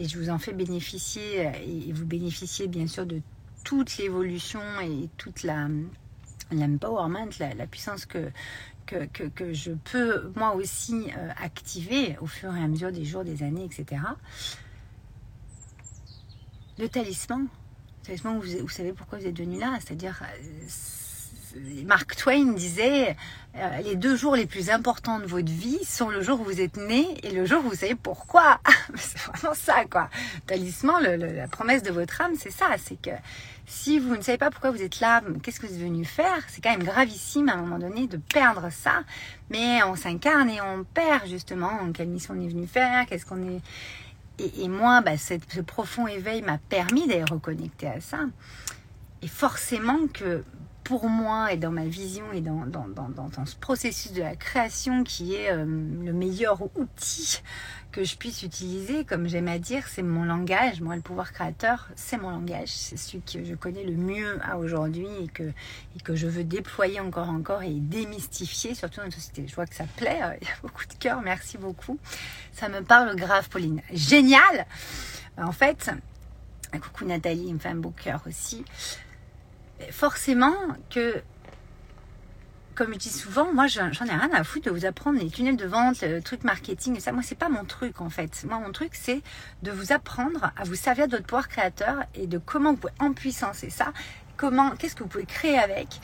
Et 0.00 0.08
je 0.08 0.18
vous 0.18 0.30
en 0.30 0.38
fais 0.38 0.52
bénéficier, 0.52 1.46
euh, 1.46 1.52
et, 1.64 1.92
vous 1.92 2.04
bénéficiez 2.04 2.66
bien 2.66 2.88
sûr 2.88 3.06
de 3.06 3.20
toute 3.62 3.98
l'évolution 3.98 4.60
et 4.82 5.08
toute 5.16 5.44
la 5.44 5.68
l'empowerment, 6.52 7.28
la, 7.40 7.66
puissance 7.66 8.06
que, 8.06 8.30
que, 8.86 9.06
que, 9.06 9.52
je 9.52 9.72
peux 9.72 10.32
moi 10.36 10.54
aussi 10.54 11.10
euh, 11.16 11.30
activer 11.42 12.16
au 12.20 12.26
fur 12.26 12.54
et 12.54 12.62
à 12.62 12.68
mesure 12.68 12.92
des 12.92 13.04
jours, 13.04 13.24
des 13.24 13.42
années, 13.42 13.64
etc. 13.64 14.02
Le 16.78 16.88
talisman, 16.88 17.46
talisman, 18.04 18.38
vous, 18.38 18.58
vous 18.60 18.68
savez 18.68 18.92
pourquoi 18.92 19.18
vous 19.18 19.26
êtes 19.26 19.38
venu 19.38 19.58
là, 19.58 19.78
c'est-à-dire 19.80 20.22
Mark 21.84 22.16
Twain 22.16 22.52
disait 22.52 23.16
euh, 23.56 23.78
les 23.78 23.96
deux 23.96 24.16
jours 24.16 24.36
les 24.36 24.46
plus 24.46 24.68
importants 24.70 25.18
de 25.18 25.26
votre 25.26 25.50
vie 25.50 25.82
sont 25.84 26.10
le 26.10 26.20
jour 26.20 26.40
où 26.40 26.44
vous 26.44 26.60
êtes 26.60 26.76
né 26.76 27.16
et 27.22 27.30
le 27.30 27.46
jour 27.46 27.64
où 27.64 27.70
vous 27.70 27.76
savez 27.76 27.94
pourquoi. 27.94 28.60
c'est 28.96 29.18
vraiment 29.18 29.54
ça, 29.54 29.84
quoi. 29.90 30.10
Talisman, 30.46 31.02
la 31.02 31.48
promesse 31.48 31.82
de 31.82 31.90
votre 31.90 32.20
âme, 32.20 32.34
c'est 32.38 32.50
ça. 32.50 32.66
C'est 32.76 33.00
que 33.00 33.10
si 33.66 33.98
vous 33.98 34.14
ne 34.14 34.20
savez 34.20 34.38
pas 34.38 34.50
pourquoi 34.50 34.70
vous 34.70 34.82
êtes 34.82 35.00
là, 35.00 35.22
qu'est-ce 35.42 35.60
que 35.60 35.66
vous 35.66 35.74
êtes 35.74 35.80
venu 35.80 36.04
faire, 36.04 36.44
c'est 36.48 36.62
quand 36.62 36.70
même 36.70 36.84
gravissime 36.84 37.48
à 37.48 37.54
un 37.54 37.62
moment 37.62 37.78
donné 37.78 38.06
de 38.06 38.18
perdre 38.18 38.68
ça. 38.70 39.02
Mais 39.50 39.82
on 39.84 39.96
s'incarne 39.96 40.50
et 40.50 40.60
on 40.60 40.84
perd 40.84 41.26
justement 41.26 41.70
quelle 41.94 42.08
mission 42.08 42.34
on 42.36 42.42
est 42.42 42.48
venu 42.48 42.66
faire, 42.66 43.06
qu'est-ce 43.06 43.24
qu'on 43.24 43.42
est? 43.48 43.60
Et, 44.38 44.68
moi, 44.68 45.00
bah, 45.00 45.16
ce 45.16 45.60
profond 45.62 46.06
éveil 46.06 46.42
m'a 46.42 46.58
permis 46.58 47.06
d'être 47.08 47.32
reconnecter 47.32 47.86
à 47.86 48.02
ça. 48.02 48.18
Et 49.22 49.28
forcément 49.28 50.06
que 50.12 50.44
pour 50.86 51.08
moi 51.08 51.52
et 51.52 51.56
dans 51.56 51.72
ma 51.72 51.84
vision 51.84 52.30
et 52.32 52.40
dans, 52.40 52.64
dans, 52.64 52.86
dans, 52.86 53.08
dans 53.08 53.44
ce 53.44 53.56
processus 53.56 54.12
de 54.12 54.22
la 54.22 54.36
création 54.36 55.02
qui 55.02 55.34
est 55.34 55.50
euh, 55.50 55.64
le 55.64 56.12
meilleur 56.12 56.62
outil 56.78 57.42
que 57.90 58.04
je 58.04 58.16
puisse 58.16 58.44
utiliser, 58.44 59.04
comme 59.04 59.26
j'aime 59.26 59.48
à 59.48 59.58
dire, 59.58 59.88
c'est 59.88 60.04
mon 60.04 60.22
langage. 60.22 60.80
Moi, 60.80 60.94
le 60.94 61.02
pouvoir 61.02 61.32
créateur, 61.32 61.88
c'est 61.96 62.18
mon 62.18 62.30
langage. 62.30 62.68
C'est 62.68 62.96
celui 62.96 63.20
que 63.20 63.44
je 63.44 63.54
connais 63.56 63.82
le 63.82 63.96
mieux 63.96 64.38
à 64.44 64.58
aujourd'hui 64.58 65.08
et 65.24 65.26
que, 65.26 65.42
et 65.42 66.00
que 66.04 66.14
je 66.14 66.28
veux 66.28 66.44
déployer 66.44 67.00
encore 67.00 67.30
encore 67.30 67.64
et 67.64 67.72
démystifier, 67.72 68.76
surtout 68.76 69.00
dans 69.00 69.06
une 69.06 69.10
société. 69.12 69.48
Je 69.48 69.56
vois 69.56 69.66
que 69.66 69.74
ça 69.74 69.86
plaît, 69.96 70.20
euh, 70.22 70.34
il 70.40 70.46
y 70.46 70.50
a 70.50 70.54
beaucoup 70.62 70.86
de 70.86 70.94
cœur, 70.94 71.20
merci 71.20 71.58
beaucoup. 71.58 71.98
Ça 72.52 72.68
me 72.68 72.80
parle 72.82 73.16
grave, 73.16 73.48
Pauline. 73.48 73.82
Génial 73.92 74.66
En 75.36 75.52
fait, 75.52 75.90
coucou 76.80 77.06
Nathalie, 77.06 77.46
il 77.48 77.54
me 77.54 77.58
fait 77.58 77.70
un 77.70 77.74
beau 77.74 77.90
cœur 77.90 78.22
aussi 78.28 78.64
forcément 79.90 80.54
que, 80.90 81.22
comme 82.74 82.92
je 82.94 82.98
dis 82.98 83.10
souvent, 83.10 83.52
moi 83.52 83.66
j'en 83.66 83.88
ai 83.88 84.10
rien 84.10 84.30
à 84.32 84.44
foutre 84.44 84.66
de 84.66 84.70
vous 84.70 84.86
apprendre 84.86 85.18
les 85.18 85.30
tunnels 85.30 85.56
de 85.56 85.66
vente, 85.66 86.02
le 86.02 86.20
truc 86.20 86.44
marketing 86.44 86.96
et 86.96 87.00
ça. 87.00 87.12
Moi, 87.12 87.22
c'est 87.22 87.38
pas 87.38 87.48
mon 87.48 87.64
truc 87.64 88.00
en 88.00 88.10
fait. 88.10 88.44
Moi, 88.48 88.58
mon 88.58 88.72
truc, 88.72 88.90
c'est 88.94 89.22
de 89.62 89.70
vous 89.70 89.92
apprendre 89.92 90.52
à 90.56 90.64
vous 90.64 90.74
servir 90.74 91.06
de 91.06 91.12
votre 91.12 91.26
pouvoir 91.26 91.48
créateur 91.48 92.04
et 92.14 92.26
de 92.26 92.38
comment 92.38 92.72
vous 92.72 92.78
pouvez 92.78 92.94
empuissancer 93.00 93.70
ça. 93.70 93.92
Comment, 94.36 94.70
qu'est-ce 94.72 94.94
que 94.94 95.02
vous 95.02 95.08
pouvez 95.08 95.24
créer 95.24 95.58
avec 95.58 96.00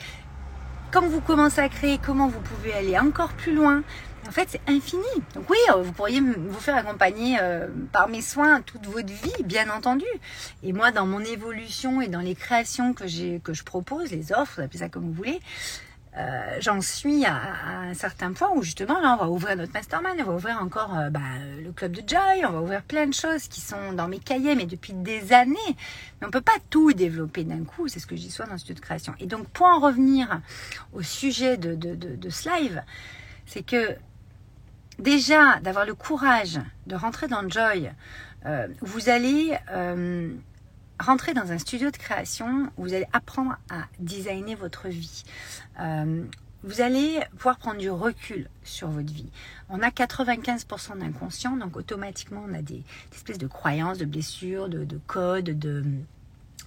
quand 0.93 1.07
vous 1.07 1.21
commencez 1.21 1.59
à 1.59 1.69
créer, 1.69 1.97
comment 1.97 2.27
vous 2.27 2.39
pouvez 2.39 2.71
aller 2.71 2.99
encore 2.99 3.33
plus 3.33 3.55
loin, 3.55 3.81
en 4.27 4.31
fait, 4.31 4.47
c'est 4.49 4.61
infini. 4.67 5.03
Donc 5.35 5.49
oui, 5.49 5.57
euh, 5.71 5.81
vous 5.81 5.91
pourriez 5.91 6.21
vous 6.21 6.59
faire 6.59 6.75
accompagner 6.75 7.37
euh, 7.41 7.67
par 7.91 8.07
mes 8.07 8.21
soins 8.21 8.61
toute 8.61 8.85
votre 8.85 9.11
vie, 9.11 9.43
bien 9.43 9.69
entendu. 9.69 10.05
Et 10.63 10.73
moi, 10.73 10.91
dans 10.91 11.05
mon 11.05 11.19
évolution 11.19 12.01
et 12.01 12.07
dans 12.07 12.21
les 12.21 12.35
créations 12.35 12.93
que 12.93 13.03
que 13.39 13.53
je 13.53 13.63
propose, 13.63 14.11
les 14.11 14.31
offres, 14.31 14.55
vous 14.57 14.61
appelez 14.63 14.79
ça 14.79 14.89
comme 14.89 15.03
vous 15.03 15.13
voulez, 15.13 15.39
euh, 16.15 16.57
j'en 16.59 16.79
suis 16.79 17.25
à, 17.25 17.39
un 17.89 17.93
certain 17.95 18.33
point 18.33 18.51
où 18.55 18.61
justement 18.61 18.99
là 18.99 19.17
on 19.19 19.23
va 19.23 19.29
ouvrir 19.29 19.55
notre 19.55 19.73
mastermind, 19.73 20.15
on 20.19 20.25
va 20.25 20.33
ouvrir 20.33 20.59
encore 20.61 20.95
bah, 21.09 21.19
le 21.63 21.71
club 21.71 21.91
de 21.91 22.07
Joy, 22.07 22.45
on 22.45 22.51
va 22.51 22.61
ouvrir 22.61 22.83
plein 22.83 23.07
de 23.07 23.13
choses 23.13 23.47
qui 23.47 23.61
sont 23.61 23.93
dans 23.93 24.07
mes 24.07 24.19
cahiers 24.19 24.55
mais 24.55 24.67
depuis 24.67 24.93
des 24.93 25.33
années. 25.33 25.55
Mais 26.21 26.27
on 26.27 26.29
peut 26.29 26.41
pas 26.41 26.57
tout 26.69 26.93
développer 26.93 27.43
d'un 27.43 27.63
coup, 27.63 27.87
c'est 27.87 27.99
ce 27.99 28.05
que 28.05 28.13
dis 28.13 28.29
souvent 28.29 28.47
dans 28.47 28.53
le 28.53 28.59
studio 28.59 28.75
de 28.75 28.81
création. 28.81 29.15
Et 29.19 29.25
donc 29.25 29.47
pour 29.49 29.65
en 29.65 29.79
revenir 29.79 30.39
au 30.93 31.01
sujet 31.01 31.57
de, 31.57 31.73
de, 31.73 31.95
de, 31.95 32.29
ce 32.29 32.47
live, 32.47 32.83
c'est 33.47 33.63
que 33.63 33.97
déjà 34.99 35.59
d'avoir 35.59 35.85
le 35.85 35.95
courage 35.95 36.59
de 36.87 36.95
rentrer 36.95 37.27
dans 37.27 37.47
Joy, 37.47 37.91
euh, 38.45 38.67
vous 38.81 39.09
allez 39.09 39.57
rentrer 40.99 41.33
dans 41.33 41.51
un 41.51 41.57
studio 41.57 41.91
de 41.91 41.97
création 41.97 42.71
où 42.77 42.83
vous 42.83 42.93
allez 42.93 43.07
apprendre 43.13 43.57
à 43.69 43.83
designer 43.99 44.55
votre 44.55 44.87
vie. 44.87 45.23
Euh, 45.79 46.23
vous 46.63 46.79
allez 46.79 47.19
pouvoir 47.37 47.57
prendre 47.57 47.77
du 47.77 47.89
recul 47.89 48.47
sur 48.63 48.87
votre 48.87 49.11
vie. 49.11 49.29
On 49.69 49.81
a 49.81 49.89
95% 49.89 50.99
d'inconscient, 50.99 51.57
donc 51.57 51.75
automatiquement 51.75 52.45
on 52.47 52.53
a 52.53 52.61
des, 52.61 52.83
espèces 53.13 53.37
de 53.37 53.47
croyances, 53.47 53.97
de 53.97 54.05
blessures, 54.05 54.69
de, 54.69 54.99
codes, 55.05 55.59
de, 55.59 55.83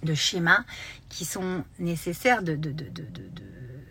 de, 0.03 0.13
schémas 0.13 0.63
qui 1.09 1.25
sont 1.25 1.63
nécessaires 1.79 2.43
de, 2.43 2.55
de, 2.55 2.73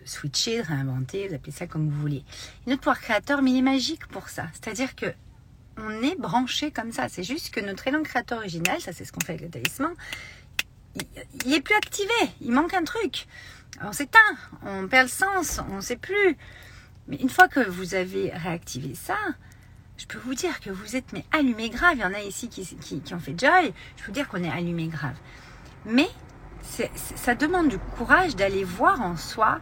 switcher, 0.04 0.62
de 0.62 0.66
réinventer, 0.66 1.28
vous 1.28 1.34
appelez 1.34 1.52
ça 1.52 1.66
comme 1.66 1.88
vous 1.88 2.00
voulez. 2.00 2.24
notre 2.66 2.80
pouvoir 2.80 3.00
créateur, 3.00 3.42
mais 3.42 3.50
il 3.50 3.58
est 3.58 3.62
magique 3.62 4.06
pour 4.08 4.28
ça. 4.28 4.46
C'est-à-dire 4.52 4.94
que 4.94 5.06
on 5.78 6.02
est 6.02 6.16
branché 6.18 6.70
comme 6.70 6.92
ça. 6.92 7.08
C'est 7.08 7.22
juste 7.22 7.50
que 7.50 7.60
notre 7.60 7.86
élan 7.86 8.02
créateur 8.02 8.38
original, 8.38 8.80
ça 8.80 8.92
c'est 8.92 9.04
ce 9.04 9.12
qu'on 9.12 9.20
fait 9.20 9.34
avec 9.34 9.42
le 9.42 9.50
talisman, 9.50 9.92
il, 11.44 11.54
est 11.54 11.60
plus 11.60 11.74
activé. 11.74 12.14
Il 12.40 12.52
manque 12.52 12.74
un 12.74 12.84
truc. 12.84 13.26
On 13.82 13.92
s'éteint, 13.92 14.18
on 14.64 14.88
perd 14.88 15.08
le 15.08 15.12
sens, 15.12 15.60
on 15.70 15.76
ne 15.76 15.80
sait 15.80 15.96
plus. 15.96 16.36
Mais 17.08 17.16
une 17.16 17.28
fois 17.28 17.48
que 17.48 17.60
vous 17.60 17.94
avez 17.94 18.30
réactivé 18.30 18.94
ça, 18.94 19.18
je 19.96 20.06
peux 20.06 20.18
vous 20.18 20.34
dire 20.34 20.60
que 20.60 20.70
vous 20.70 20.96
êtes 20.96 21.12
mais 21.12 21.24
allumé 21.32 21.70
grave. 21.70 21.94
Il 21.96 22.00
y 22.00 22.04
en 22.04 22.14
a 22.14 22.20
ici 22.20 22.48
qui, 22.48 22.64
qui, 23.00 23.14
ont 23.14 23.18
fait 23.18 23.38
joy. 23.38 23.72
Je 23.96 24.02
peux 24.02 24.06
vous 24.06 24.12
dire 24.12 24.28
qu'on 24.28 24.42
est 24.42 24.50
allumé 24.50 24.88
grave. 24.88 25.16
Mais 25.86 26.08
ça 27.14 27.34
demande 27.34 27.68
du 27.68 27.78
courage 27.78 28.34
d'aller 28.34 28.64
voir 28.64 29.00
en 29.00 29.16
soi 29.16 29.60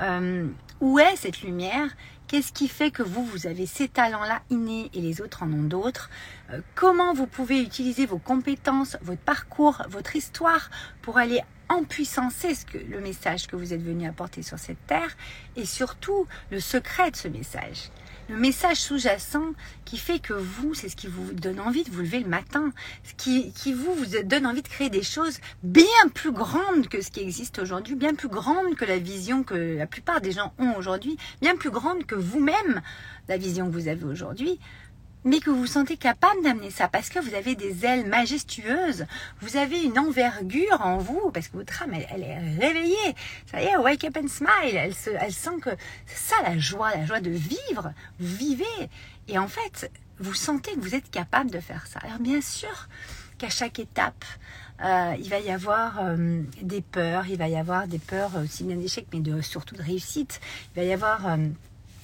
euh, 0.00 0.46
où 0.80 0.98
est 0.98 1.16
cette 1.16 1.42
lumière 1.42 1.90
Qu'est-ce 2.26 2.52
qui 2.52 2.68
fait 2.68 2.90
que 2.90 3.02
vous, 3.02 3.24
vous 3.24 3.46
avez 3.46 3.66
ces 3.66 3.86
talents-là 3.86 4.40
innés 4.48 4.90
et 4.94 5.00
les 5.00 5.20
autres 5.20 5.42
en 5.42 5.52
ont 5.52 5.62
d'autres 5.64 6.10
euh, 6.50 6.60
Comment 6.74 7.12
vous 7.12 7.26
pouvez 7.26 7.60
utiliser 7.60 8.06
vos 8.06 8.18
compétences, 8.18 8.96
votre 9.02 9.20
parcours, 9.20 9.82
votre 9.88 10.16
histoire 10.16 10.70
pour 11.02 11.18
aller 11.18 11.40
empuissancer 11.68 12.54
ce 12.54 12.64
le 12.78 13.00
message 13.00 13.46
que 13.46 13.56
vous 13.56 13.72
êtes 13.72 13.82
venu 13.82 14.06
apporter 14.06 14.42
sur 14.42 14.58
cette 14.58 14.84
terre 14.86 15.16
et 15.56 15.64
surtout 15.64 16.26
le 16.50 16.60
secret 16.60 17.10
de 17.10 17.16
ce 17.16 17.28
message 17.28 17.90
le 18.28 18.36
message 18.36 18.78
sous-jacent 18.78 19.52
qui 19.84 19.98
fait 19.98 20.18
que 20.18 20.32
vous, 20.32 20.74
c'est 20.74 20.88
ce 20.88 20.96
qui 20.96 21.06
vous 21.06 21.32
donne 21.32 21.60
envie 21.60 21.84
de 21.84 21.90
vous 21.90 22.00
lever 22.00 22.20
le 22.20 22.28
matin, 22.28 22.72
ce 23.04 23.14
qui, 23.14 23.52
qui 23.52 23.72
vous, 23.72 23.94
vous 23.94 24.22
donne 24.24 24.46
envie 24.46 24.62
de 24.62 24.68
créer 24.68 24.90
des 24.90 25.02
choses 25.02 25.38
bien 25.62 25.84
plus 26.14 26.32
grandes 26.32 26.88
que 26.88 27.00
ce 27.00 27.10
qui 27.10 27.20
existe 27.20 27.58
aujourd'hui, 27.58 27.94
bien 27.94 28.14
plus 28.14 28.28
grandes 28.28 28.74
que 28.76 28.84
la 28.84 28.98
vision 28.98 29.42
que 29.42 29.76
la 29.76 29.86
plupart 29.86 30.20
des 30.20 30.32
gens 30.32 30.52
ont 30.58 30.74
aujourd'hui, 30.76 31.16
bien 31.40 31.56
plus 31.56 31.70
grandes 31.70 32.06
que 32.06 32.14
vous-même, 32.14 32.80
la 33.28 33.36
vision 33.36 33.66
que 33.66 33.72
vous 33.72 33.88
avez 33.88 34.04
aujourd'hui 34.04 34.58
mais 35.24 35.40
que 35.40 35.50
vous 35.50 35.60
vous 35.60 35.66
sentez 35.66 35.96
capable 35.96 36.42
d'amener 36.42 36.70
ça 36.70 36.88
parce 36.88 37.08
que 37.08 37.18
vous 37.18 37.34
avez 37.34 37.54
des 37.54 37.84
ailes 37.84 38.06
majestueuses, 38.06 39.06
vous 39.40 39.56
avez 39.56 39.82
une 39.82 39.98
envergure 39.98 40.80
en 40.80 40.98
vous 40.98 41.30
parce 41.32 41.48
que 41.48 41.56
votre 41.56 41.82
âme 41.82 41.94
elle, 41.94 42.22
est 42.22 42.38
réveillée. 42.58 43.14
Ça 43.50 43.62
y 43.62 43.66
est, 43.66 43.76
wake 43.76 44.04
up 44.04 44.16
and 44.22 44.28
smile. 44.28 44.76
Elle, 44.76 44.94
se, 44.94 45.10
elle 45.10 45.32
sent 45.32 45.58
que 45.62 45.70
c'est 46.06 46.34
ça 46.34 46.42
la 46.42 46.58
joie, 46.58 46.94
la 46.94 47.06
joie 47.06 47.20
de 47.20 47.30
vivre. 47.30 47.92
Vous 48.20 48.36
vivez 48.36 48.88
et 49.28 49.38
en 49.38 49.48
fait 49.48 49.90
vous 50.20 50.34
sentez 50.34 50.74
que 50.74 50.80
vous 50.80 50.94
êtes 50.94 51.10
capable 51.10 51.50
de 51.50 51.60
faire 51.60 51.86
ça. 51.86 52.00
Alors 52.02 52.18
bien 52.18 52.40
sûr 52.40 52.88
qu'à 53.38 53.48
chaque 53.48 53.78
étape 53.78 54.24
euh, 54.82 55.14
il 55.18 55.28
va 55.30 55.38
y 55.38 55.50
avoir 55.50 56.00
euh, 56.00 56.42
des 56.60 56.82
peurs, 56.82 57.26
il 57.28 57.38
va 57.38 57.48
y 57.48 57.56
avoir 57.56 57.86
des 57.86 57.98
peurs 57.98 58.32
aussi 58.42 58.64
bien 58.64 58.76
d'échec 58.76 59.06
mais 59.12 59.42
surtout 59.42 59.76
de 59.76 59.82
réussite. 59.82 60.40
Il 60.74 60.80
va 60.80 60.84
y 60.84 60.92
avoir 60.92 61.26
euh, 61.26 61.36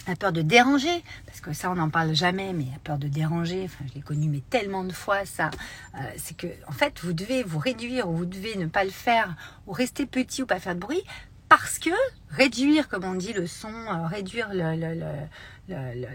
la 0.08 0.16
peur 0.16 0.32
de 0.32 0.42
déranger, 0.42 1.02
parce 1.26 1.40
que 1.40 1.52
ça 1.52 1.70
on 1.70 1.74
n'en 1.74 1.90
parle 1.90 2.14
jamais, 2.14 2.52
mais 2.52 2.66
la 2.72 2.78
peur 2.82 2.98
de 2.98 3.08
déranger, 3.08 3.68
je 3.88 3.94
l'ai 3.94 4.00
connu 4.00 4.28
mais 4.28 4.42
tellement 4.50 4.84
de 4.84 4.92
fois 4.92 5.24
ça, 5.24 5.50
euh, 5.94 5.98
c'est 6.16 6.36
que 6.36 6.46
en 6.66 6.72
fait 6.72 7.00
vous 7.02 7.12
devez 7.12 7.42
vous 7.42 7.58
réduire 7.58 8.08
ou 8.08 8.16
vous 8.16 8.26
devez 8.26 8.56
ne 8.56 8.66
pas 8.66 8.84
le 8.84 8.90
faire 8.90 9.36
ou 9.66 9.72
rester 9.72 10.06
petit 10.06 10.42
ou 10.42 10.46
pas 10.46 10.58
faire 10.58 10.74
de 10.74 10.80
bruit 10.80 11.02
parce 11.48 11.80
que 11.80 11.90
réduire, 12.28 12.88
comme 12.88 13.02
on 13.02 13.14
dit, 13.14 13.32
le 13.32 13.48
son, 13.48 13.72
euh, 13.72 14.06
réduire 14.06 14.50
le, 14.52 14.76
le, 14.76 16.06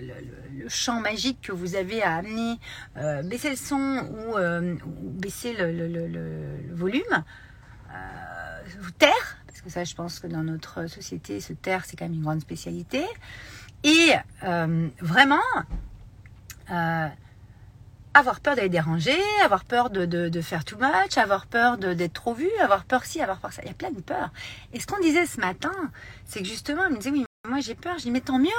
le, 0.63 0.69
champ 0.69 1.01
magique 1.01 1.41
que 1.41 1.51
vous 1.51 1.75
avez 1.75 2.01
à 2.01 2.15
amener, 2.15 2.57
euh, 2.95 3.21
baisser 3.21 3.49
le 3.49 3.57
son 3.57 3.75
ou, 3.75 5.09
baisser 5.09 5.53
le, 5.57 6.73
volume, 6.73 7.23
vous 8.79 8.91
taire, 8.91 9.37
parce 9.45 9.59
que 9.61 9.69
ça 9.69 9.83
je 9.83 9.93
pense 9.93 10.19
que 10.19 10.27
dans 10.27 10.43
notre 10.43 10.87
société, 10.87 11.41
se 11.41 11.51
taire 11.51 11.83
c'est 11.85 11.97
quand 11.97 12.05
même 12.05 12.13
une 12.13 12.23
grande 12.23 12.41
spécialité. 12.41 13.03
Et 13.85 14.13
euh, 14.43 14.89
vraiment, 14.99 15.37
euh, 16.71 17.07
avoir 18.15 18.39
peur 18.39 18.55
d'aller 18.55 18.67
déranger, 18.67 19.15
avoir 19.43 19.63
peur 19.63 19.91
de, 19.91 20.41
faire 20.41 20.65
too 20.65 20.75
much, 20.79 21.19
avoir 21.19 21.45
peur 21.45 21.77
d'être 21.77 22.13
trop 22.13 22.33
vu, 22.33 22.49
avoir 22.59 22.83
peur 22.85 23.05
ci, 23.05 23.21
avoir 23.21 23.37
peur 23.37 23.53
ça. 23.53 23.61
Il 23.61 23.67
y 23.67 23.71
a 23.71 23.75
plein 23.75 23.91
de 23.91 24.01
peurs. 24.01 24.31
Et 24.73 24.79
ce 24.79 24.87
qu'on 24.87 24.99
disait 24.99 25.27
ce 25.27 25.39
matin, 25.39 25.71
c'est 26.25 26.41
que 26.41 26.47
justement, 26.47 26.85
elle 26.87 26.93
me 26.93 26.97
disait, 26.97 27.11
oui, 27.11 27.25
moi 27.47 27.59
j'ai 27.59 27.75
peur. 27.75 27.99
Je 27.99 28.05
dis, 28.05 28.11
mais 28.11 28.21
tant 28.21 28.39
mieux. 28.39 28.49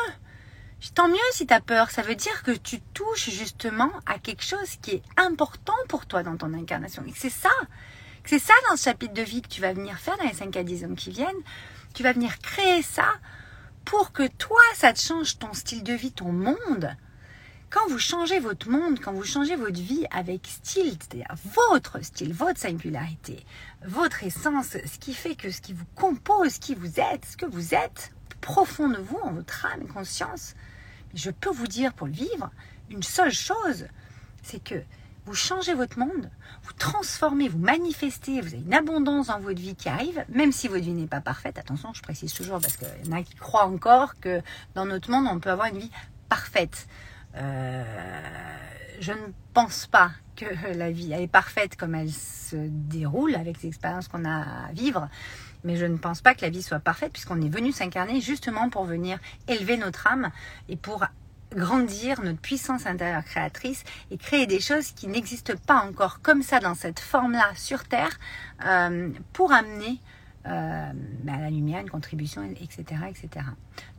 Je 0.78 0.90
tant 0.90 1.09
mieux 1.09 1.16
si 1.33 1.45
tu 1.45 1.52
as 1.52 1.61
peur. 1.61 1.90
Ça 1.90 2.02
veut 2.02 2.14
dire 2.14 2.45
que 2.45 2.52
tu 2.52 2.80
touches 2.95 3.30
justement 3.30 3.90
à 4.06 4.21
quelque 4.21 4.45
chose 4.45 4.76
qui 4.80 4.92
est 4.92 5.02
important 5.16 5.75
pour 5.88 6.06
toi 6.06 6.23
dans 6.23 6.37
ton 6.37 6.54
incarnation. 6.54 7.02
Et 7.04 7.12
c'est 7.16 7.30
ça. 7.30 7.50
C'est 8.25 8.38
ça 8.38 8.54
dans 8.71 8.76
ce 8.76 8.85
chapitre 8.85 9.14
de 9.14 9.23
vie 9.23 9.42
que 9.42 9.49
tu 9.49 9.61
vas 9.61 9.73
venir 9.73 9.99
faire 9.99 10.16
dans 10.18 10.25
les 10.25 10.35
5 10.35 10.56
à 10.56 10.62
10 10.62 10.85
ans 10.85 10.95
qui 10.95 11.11
viennent. 11.11 11.42
Tu 11.95 12.04
vas 12.04 12.12
venir 12.12 12.38
créer 12.38 12.83
ça 12.83 13.06
pour 13.87 14.12
que 14.12 14.26
toi, 14.26 14.61
ça 14.75 14.93
te 14.93 15.00
change 15.00 15.38
ton 15.38 15.55
style 15.55 15.85
de 15.85 15.95
vie, 15.95 16.12
ton 16.12 16.33
monde. 16.33 16.95
Quand 17.71 17.88
vous 17.88 17.99
changez 17.99 18.40
votre 18.40 18.69
monde, 18.69 18.99
quand 19.00 19.12
vous 19.12 19.25
changez 19.25 19.55
votre 19.57 19.81
vie 19.81 20.07
avec 20.11 20.47
style, 20.47 20.97
c'est-à-dire 21.00 21.35
votre 21.45 22.05
style, 22.05 22.35
votre 22.35 22.59
singularité, 22.59 23.47
votre 23.87 24.25
essence, 24.25 24.71
ce 24.71 24.99
qui 24.99 25.14
fait 25.14 25.37
que 25.37 25.50
ce 25.50 25.61
qui 25.61 25.73
vous 25.73 25.87
compose, 25.95 26.59
qui 26.59 26.75
vous 26.75 27.00
êtes, 27.00 27.25
ce 27.25 27.37
que 27.37 27.47
vous 27.47 27.75
êtes, 27.75 28.12
profond 28.40 28.88
de 28.88 28.99
vous, 28.99 29.19
en 29.23 29.33
votre 29.33 29.66
âme 29.66 29.87
conscience, 29.87 30.55
je 31.14 31.31
peux 31.31 31.50
vous 31.50 31.66
dire 31.69 31.93
pour 31.95 32.09
le 32.09 32.12
vivre, 32.12 32.50
une 32.90 33.02
seule 33.02 33.33
chose, 33.33 33.87
c'est 34.43 34.62
que 34.62 34.83
vous 35.26 35.35
changez 35.35 35.75
votre 35.75 35.99
monde, 35.99 36.30
vous 36.62 36.73
transformez, 36.78 37.49
vous 37.49 37.59
manifestez, 37.59 38.40
vous 38.40 38.54
avez 38.54 38.62
une 38.62 38.75
abondance 38.75 39.26
dans 39.26 39.40
votre 39.40 39.61
vie 39.61 39.75
qui 39.75 39.88
arrive, 39.88 40.25
même 40.28 40.52
si 40.52 40.68
votre 40.68 40.85
vie 40.85 40.92
n'est 40.92 41.09
pas 41.09 41.21
parfaite. 41.21 41.59
Attention, 41.59 41.92
je 41.92 42.00
précise 42.00 42.33
toujours 42.33 42.61
parce 42.61 42.76
qu'il 42.76 42.88
y 43.04 43.09
en 43.09 43.18
a 43.18 43.23
qui 43.23 43.35
croient 43.35 43.66
encore 43.66 44.18
que 44.21 44.40
dans 44.76 44.87
notre 44.87 45.11
monde, 45.11 45.26
on 45.28 45.40
peut 45.40 45.50
avoir 45.50 45.66
une 45.66 45.78
vie 45.78 45.90
parfaite. 46.28 46.87
Euh, 47.35 47.85
je 49.00 49.12
ne 49.12 49.33
pense 49.52 49.87
pas 49.88 50.12
que 50.37 50.45
la 50.75 50.92
vie 50.92 51.12
est 51.12 51.26
parfaite 51.26 51.76
comme 51.76 51.97
elle 51.97 52.12
se 52.12 52.56
déroule 52.56 53.35
avec 53.35 53.62
les 53.62 53.68
expériences 53.68 54.06
qu'on 54.06 54.25
a 54.25 54.68
à 54.68 54.73
vivre. 54.73 55.09
Mais 55.64 55.76
je 55.76 55.87
ne 55.87 55.97
pense 55.97 56.21
pas 56.21 56.35
que 56.35 56.42
la 56.42 56.50
vie 56.50 56.62
soit 56.62 56.78
parfaite 56.78 57.12
puisqu'on 57.12 57.40
est 57.42 57.49
venu 57.49 57.73
s'incarner 57.73 58.21
justement 58.21 58.71
pour 58.71 58.85
venir 58.85 59.18
élever 59.49 59.76
notre 59.76 60.06
âme 60.06 60.30
et 60.68 60.76
pour 60.76 61.04
grandir 61.57 62.21
notre 62.23 62.39
puissance 62.39 62.87
intérieure 62.87 63.25
créatrice 63.25 63.83
et 64.11 64.19
créer 64.19 64.47
des 64.47 64.61
choses 64.61 64.93
qui 64.93 65.09
n'existent 65.09 65.57
pas 65.67 65.81
encore 65.81 66.21
comme 66.21 66.43
ça 66.43 66.61
dans 66.61 66.75
cette 66.75 67.01
forme-là 67.01 67.51
sur 67.57 67.85
Terre 67.85 68.19
euh, 68.65 69.11
pour 69.33 69.53
amener 69.53 70.01
euh, 70.47 70.93
bah, 71.25 71.39
la 71.41 71.51
lumière, 71.51 71.81
une 71.81 71.91
contribution, 71.91 72.43
etc., 72.45 72.85
etc. 73.09 73.47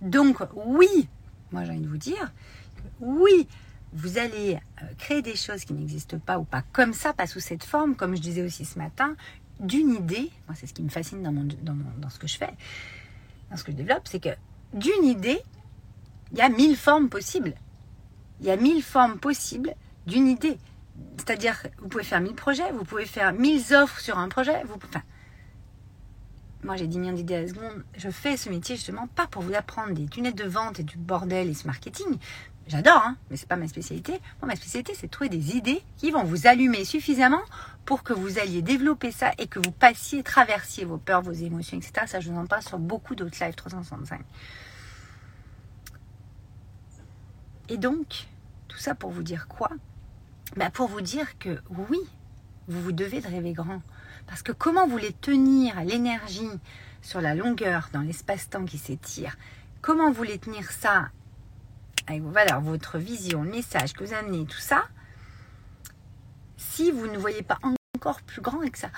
Donc 0.02 0.38
oui, 0.56 1.10
moi 1.52 1.66
j'ai 1.66 1.72
envie 1.72 1.82
de 1.82 1.90
vous 1.90 1.98
dire, 1.98 2.32
oui, 3.02 3.48
vous 3.92 4.18
allez 4.18 4.56
euh, 4.82 4.86
créer 4.98 5.22
des 5.22 5.36
choses 5.36 5.66
qui 5.66 5.74
n'existent 5.74 6.20
pas 6.20 6.38
ou 6.40 6.44
pas 6.44 6.64
comme 6.72 6.94
ça, 6.94 7.12
pas 7.12 7.28
sous 7.28 7.40
cette 7.40 7.64
forme, 7.64 7.96
comme 7.96 8.16
je 8.16 8.22
disais 8.22 8.44
aussi 8.44 8.66
ce 8.66 8.78
matin, 8.78 9.16
d'une 9.60 9.94
idée, 9.94 10.32
moi 10.48 10.56
c'est 10.56 10.68
ce 10.68 10.74
qui 10.74 10.84
me 10.84 10.90
fascine 10.90 11.24
dans, 11.24 12.10
ce 12.10 12.20
que 12.20 12.28
je 12.28 12.38
fais, 12.38 12.54
dans 13.50 13.58
ce 13.58 13.64
que 13.64 13.72
je 13.72 13.78
développe, 13.78 14.04
c'est 14.06 14.20
que 14.22 14.30
d'une 14.74 15.06
idée, 15.06 15.42
il 16.32 16.38
y 16.38 16.42
a 16.42 16.50
mille 16.50 16.76
formes 16.76 17.10
possibles. 17.10 17.54
Il 18.40 18.46
y 18.46 18.52
a 18.52 18.58
mille 18.58 18.84
formes 18.84 19.18
possibles 19.18 19.74
d'une 20.06 20.28
idée. 20.28 20.58
C'est-à-dire, 21.18 21.64
vous 21.80 21.88
pouvez 21.88 22.04
faire 22.04 22.22
mille 22.22 22.36
projets, 22.36 22.72
vous 22.72 22.84
pouvez 22.84 23.06
faire 23.06 23.34
mille 23.34 23.62
offres 23.74 24.00
sur 24.00 24.18
un 24.18 24.30
projet. 24.30 24.64
Enfin, 24.74 25.02
moi 26.64 26.76
j'ai 26.76 26.88
10 26.88 27.00
millions 27.00 27.14
d'idées 27.14 27.36
à 27.36 27.42
la 27.42 27.48
seconde, 27.48 27.84
je 27.96 28.10
fais 28.10 28.36
ce 28.36 28.50
métier 28.50 28.76
justement 28.76 29.08
pas 29.08 29.28
pour 29.28 29.42
vous 29.42 29.54
apprendre 29.54 29.94
des 29.94 30.08
tunnels 30.08 30.36
de 30.36 30.44
vente 30.44 30.80
et 30.80 30.84
du 30.84 30.98
bordel 30.98 31.50
et 31.50 31.54
ce 31.54 31.68
marketing. 31.68 32.18
J'adore, 32.68 33.02
hein, 33.06 33.16
mais 33.30 33.38
c'est 33.38 33.48
pas 33.48 33.56
ma 33.56 33.68
spécialité. 33.68 34.12
Moi, 34.42 34.48
ma 34.48 34.56
spécialité, 34.58 34.94
c'est 34.94 35.08
de 35.08 35.12
trouver 35.12 35.30
des 35.30 35.56
idées 35.56 35.82
qui 35.98 36.12
vont 36.12 36.24
vous 36.24 36.48
allumer 36.48 36.84
suffisamment 36.84 37.42
pour 37.86 38.04
que 38.04 38.12
vous 38.12 38.40
alliez 38.40 38.62
développer 38.62 39.12
ça 39.12 39.32
et 39.38 39.48
que 39.48 39.60
vous 39.60 39.72
passiez, 39.72 40.22
traversiez 40.22 40.84
vos 40.84 40.98
peurs, 40.98 41.22
vos 41.22 41.32
émotions, 41.32 41.78
etc. 41.78 42.06
Ça, 42.08 42.20
je 42.20 42.30
vous 42.30 42.38
en 42.38 42.46
parle 42.46 42.64
sur 42.64 42.78
beaucoup 42.78 43.16
d'autres 43.16 43.42
lives 43.42 43.56
365. 43.56 44.20
Et 47.70 47.78
donc, 47.78 48.28
tout 48.68 48.78
ça 48.78 48.96
pour 48.96 49.12
vous 49.12 49.24
dire 49.24 49.48
quoi? 49.48 49.70
Bah 50.56 50.70
Pour 50.70 50.88
vous 50.88 51.02
dire 51.02 51.38
que 51.38 51.62
oui, 51.70 52.00
vous 52.68 52.82
vous 52.82 52.92
devez 52.92 53.22
de 53.22 53.28
rêver 53.28 53.54
grand. 53.54 53.82
Parce 54.26 54.42
que 54.42 54.52
comment 54.52 54.88
voulez 54.88 55.14
tenir 55.14 55.82
l'énergie 55.84 56.50
sur 57.02 57.22
la 57.22 57.36
longueur, 57.36 57.90
dans 57.94 58.02
l'espace-temps 58.02 58.66
qui 58.66 58.78
s'étire, 58.78 59.38
comment 59.82 60.12
voulez 60.12 60.38
tenir 60.38 60.72
ça 60.72 61.10
avec 62.08 62.22
vos 62.22 62.32
valeurs, 62.32 62.62
votre 62.62 62.98
vision, 62.98 63.44
le 63.44 63.52
message 63.52 63.94
que 63.94 64.04
vous 64.04 64.14
amenez, 64.14 64.46
tout 64.46 64.60
ça, 64.60 64.86
si 66.56 66.92
vous 66.92 67.08
ne 67.08 67.18
voyez 67.18 67.44
pas 67.44 67.60
encore 67.96 68.22
plus 68.22 68.42
grand 68.42 68.60
que 68.70 68.78
ça? 68.78 68.90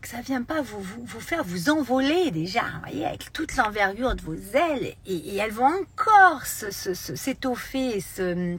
Que 0.00 0.08
ça 0.08 0.20
vient 0.20 0.42
pas 0.42 0.62
vous, 0.62 0.80
vous, 0.80 1.20
faire 1.20 1.44
vous 1.44 1.70
envoler 1.70 2.30
déjà, 2.30 2.62
voyez, 2.82 3.06
avec 3.06 3.32
toute 3.32 3.56
l'envergure 3.56 4.14
de 4.14 4.22
vos 4.22 4.34
ailes, 4.34 4.94
et, 5.06 5.36
elles 5.36 5.52
vont 5.52 5.66
encore 5.66 6.46
s'étoffer, 6.46 8.00
se, 8.00 8.58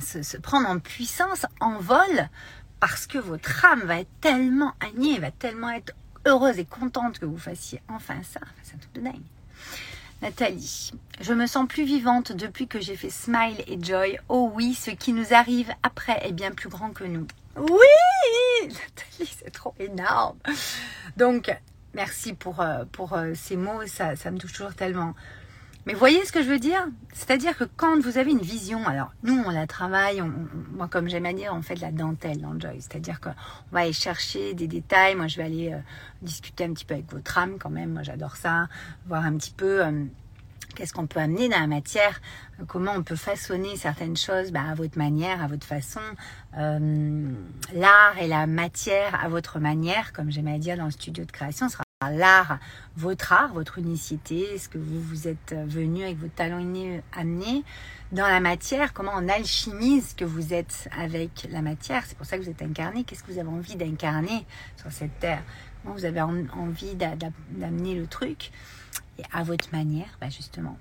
se, 0.00 0.36
prendre 0.36 0.68
en 0.68 0.78
puissance, 0.78 1.46
en 1.60 1.78
vol, 1.78 2.28
parce 2.80 3.06
que 3.06 3.18
votre 3.18 3.64
âme 3.64 3.82
va 3.82 4.00
être 4.00 4.20
tellement 4.20 4.72
agnée, 4.80 5.18
va 5.18 5.30
tellement 5.30 5.70
être 5.70 5.94
heureuse 6.26 6.58
et 6.58 6.64
contente 6.64 7.18
que 7.18 7.26
vous 7.26 7.38
fassiez 7.38 7.80
enfin 7.88 8.22
ça. 8.22 8.40
c'est 8.62 8.74
un 8.74 8.78
truc 8.78 8.92
de 8.94 9.00
dingue. 9.00 9.22
Nathalie, 10.20 10.92
je 11.20 11.32
me 11.32 11.46
sens 11.46 11.66
plus 11.66 11.84
vivante 11.84 12.30
depuis 12.30 12.68
que 12.68 12.80
j'ai 12.80 12.94
fait 12.94 13.10
Smile 13.10 13.62
et 13.66 13.76
Joy. 13.82 14.18
Oh 14.28 14.52
oui, 14.54 14.74
ce 14.74 14.92
qui 14.92 15.12
nous 15.12 15.34
arrive 15.34 15.72
après 15.82 16.24
est 16.24 16.32
bien 16.32 16.52
plus 16.52 16.68
grand 16.68 16.90
que 16.90 17.02
nous. 17.02 17.26
Oui 17.56 18.62
Nathalie, 18.62 19.36
c'est 19.38 19.50
trop 19.50 19.74
énorme. 19.78 20.38
Donc, 21.16 21.54
merci 21.94 22.32
pour, 22.32 22.60
euh, 22.60 22.84
pour 22.90 23.12
euh, 23.12 23.32
ces 23.34 23.56
mots, 23.56 23.86
ça, 23.86 24.16
ça 24.16 24.30
me 24.30 24.38
touche 24.38 24.52
toujours 24.52 24.74
tellement. 24.74 25.14
Mais 25.84 25.94
voyez 25.94 26.24
ce 26.24 26.30
que 26.30 26.42
je 26.42 26.48
veux 26.48 26.60
dire? 26.60 26.86
C'est-à-dire 27.12 27.56
que 27.58 27.64
quand 27.64 27.98
vous 28.00 28.16
avez 28.16 28.30
une 28.30 28.40
vision, 28.40 28.86
alors 28.86 29.12
nous 29.24 29.42
on 29.44 29.50
la 29.50 29.66
travaille, 29.66 30.22
moi 30.72 30.86
comme 30.86 31.08
j'aime 31.08 31.26
à 31.26 31.32
dire, 31.32 31.52
on 31.56 31.60
fait 31.60 31.74
de 31.74 31.80
la 31.80 31.90
dentelle 31.90 32.40
dans 32.40 32.58
Joy. 32.58 32.80
C'est-à-dire 32.80 33.20
qu'on 33.20 33.34
va 33.72 33.80
aller 33.80 33.92
chercher 33.92 34.54
des 34.54 34.68
détails. 34.68 35.16
Moi 35.16 35.26
je 35.26 35.38
vais 35.38 35.42
aller 35.42 35.72
euh, 35.72 35.78
discuter 36.22 36.64
un 36.64 36.72
petit 36.72 36.84
peu 36.84 36.94
avec 36.94 37.10
votre 37.10 37.36
âme 37.36 37.56
quand 37.58 37.70
même. 37.70 37.94
Moi 37.94 38.04
j'adore 38.04 38.36
ça, 38.36 38.68
voir 39.06 39.24
un 39.24 39.36
petit 39.36 39.50
peu 39.50 39.82
qu'est-ce 40.74 40.92
qu'on 40.92 41.06
peut 41.06 41.20
amener 41.20 41.48
dans 41.48 41.60
la 41.60 41.66
matière, 41.66 42.20
euh, 42.60 42.64
comment 42.66 42.92
on 42.92 43.02
peut 43.02 43.16
façonner 43.16 43.76
certaines 43.76 44.16
choses 44.16 44.52
bah, 44.52 44.62
à 44.70 44.74
votre 44.74 44.98
manière, 44.98 45.42
à 45.42 45.46
votre 45.46 45.66
façon, 45.66 46.00
l'art 46.54 48.18
et 48.20 48.26
la 48.26 48.46
matière 48.46 49.22
à 49.22 49.28
votre 49.28 49.58
manière, 49.58 50.12
comme 50.12 50.30
j'aime 50.30 50.48
à 50.48 50.58
dire 50.58 50.76
dans 50.76 50.84
le 50.84 50.90
studio 50.90 51.24
de 51.24 51.32
création, 51.32 51.68
sera 51.68 51.82
l'art, 52.10 52.58
votre 52.96 53.32
art, 53.32 53.52
votre 53.52 53.78
unicité, 53.78 54.58
ce 54.58 54.68
que 54.68 54.78
vous 54.78 55.00
vous 55.00 55.28
êtes 55.28 55.54
venu 55.66 56.02
avec 56.04 56.18
votre 56.18 56.34
talent 56.34 56.58
inné 56.58 57.02
amener 57.16 57.64
dans 58.12 58.26
la 58.26 58.40
matière, 58.40 58.92
comment 58.92 59.12
on 59.14 59.28
alchimise 59.28 60.10
ce 60.10 60.14
que 60.14 60.24
vous 60.24 60.52
êtes 60.52 60.88
avec 60.98 61.48
la 61.50 61.62
matière. 61.62 62.04
C'est 62.06 62.16
pour 62.16 62.26
ça 62.26 62.36
que 62.36 62.42
vous 62.42 62.50
êtes 62.50 62.62
incarné. 62.62 63.04
Qu'est-ce 63.04 63.22
que 63.22 63.32
vous 63.32 63.38
avez 63.38 63.48
envie 63.48 63.76
d'incarner 63.76 64.44
sur 64.76 64.92
cette 64.92 65.18
terre? 65.18 65.42
Comment 65.82 65.94
vous 65.94 66.04
avez 66.04 66.20
envie 66.20 66.94
d'amener 66.94 67.94
le 67.94 68.06
truc? 68.06 68.52
Et 69.18 69.22
à 69.32 69.42
votre 69.42 69.70
manière, 69.72 70.16
bah 70.20 70.28
justement. 70.28 70.78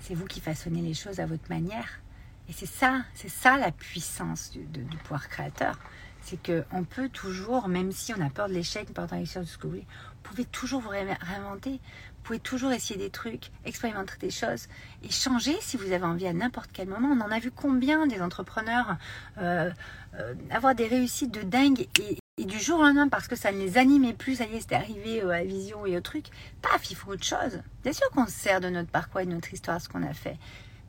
C'est 0.00 0.14
vous 0.14 0.26
qui 0.26 0.40
façonnez 0.40 0.82
les 0.82 0.94
choses 0.94 1.20
à 1.20 1.26
votre 1.26 1.48
manière. 1.48 2.00
Et 2.48 2.52
c'est 2.52 2.66
ça, 2.66 3.02
c'est 3.14 3.28
ça 3.28 3.58
la 3.58 3.72
puissance 3.72 4.52
du, 4.52 4.96
pouvoir 5.04 5.28
créateur. 5.28 5.78
C'est 6.22 6.38
qu'on 6.42 6.84
peut 6.84 7.08
toujours, 7.08 7.68
même 7.68 7.92
si 7.92 8.12
on 8.14 8.20
a 8.20 8.30
peur 8.30 8.48
de 8.48 8.54
l'échec, 8.54 8.92
peur 8.92 9.06
de 9.06 9.12
réussir 9.12 9.42
de 9.42 9.46
ce 9.46 9.56
que 9.56 9.64
vous 9.64 9.70
voulez, 9.70 9.86
vous 10.14 10.30
pouvez 10.30 10.44
toujours 10.44 10.80
vous 10.80 10.88
réinventer. 10.88 11.72
Vous 11.72 12.22
pouvez 12.34 12.40
toujours 12.40 12.72
essayer 12.72 12.98
des 12.98 13.10
trucs, 13.10 13.50
expérimenter 13.64 14.14
des 14.20 14.30
choses 14.30 14.66
et 15.02 15.10
changer 15.10 15.56
si 15.60 15.76
vous 15.76 15.92
avez 15.92 16.04
envie 16.04 16.26
à 16.26 16.32
n'importe 16.32 16.70
quel 16.72 16.88
moment. 16.88 17.08
On 17.08 17.20
en 17.20 17.30
a 17.30 17.38
vu 17.38 17.50
combien 17.50 18.06
des 18.06 18.20
entrepreneurs 18.20 18.96
euh, 19.38 19.70
euh, 20.14 20.34
avoir 20.50 20.74
des 20.74 20.86
réussites 20.86 21.32
de 21.32 21.42
dingue 21.42 21.86
et, 22.00 22.18
du 22.44 22.58
jour 22.58 22.78
au 22.80 22.82
lendemain 22.82 23.08
parce 23.08 23.28
que 23.28 23.36
ça 23.36 23.52
ne 23.52 23.58
les 23.58 23.78
animait 23.78 24.12
plus, 24.12 24.36
ça 24.36 24.44
y 24.44 24.56
est, 24.56 24.60
c'était 24.60 24.76
arrivé 24.76 25.22
euh, 25.22 25.30
à 25.30 25.42
vision 25.42 25.86
et 25.86 25.96
au 25.96 26.00
truc, 26.00 26.26
paf, 26.62 26.90
il 26.90 26.96
faut 26.96 27.12
autre 27.12 27.24
chose. 27.24 27.60
Bien 27.82 27.92
sûr 27.92 28.08
qu'on 28.10 28.26
se 28.26 28.32
sert 28.32 28.60
de 28.60 28.68
notre 28.68 28.90
parcours 28.90 29.20
et 29.20 29.26
de 29.26 29.32
notre 29.32 29.52
histoire, 29.52 29.80
ce 29.80 29.88
qu'on 29.88 30.02
a 30.02 30.14
fait. 30.14 30.36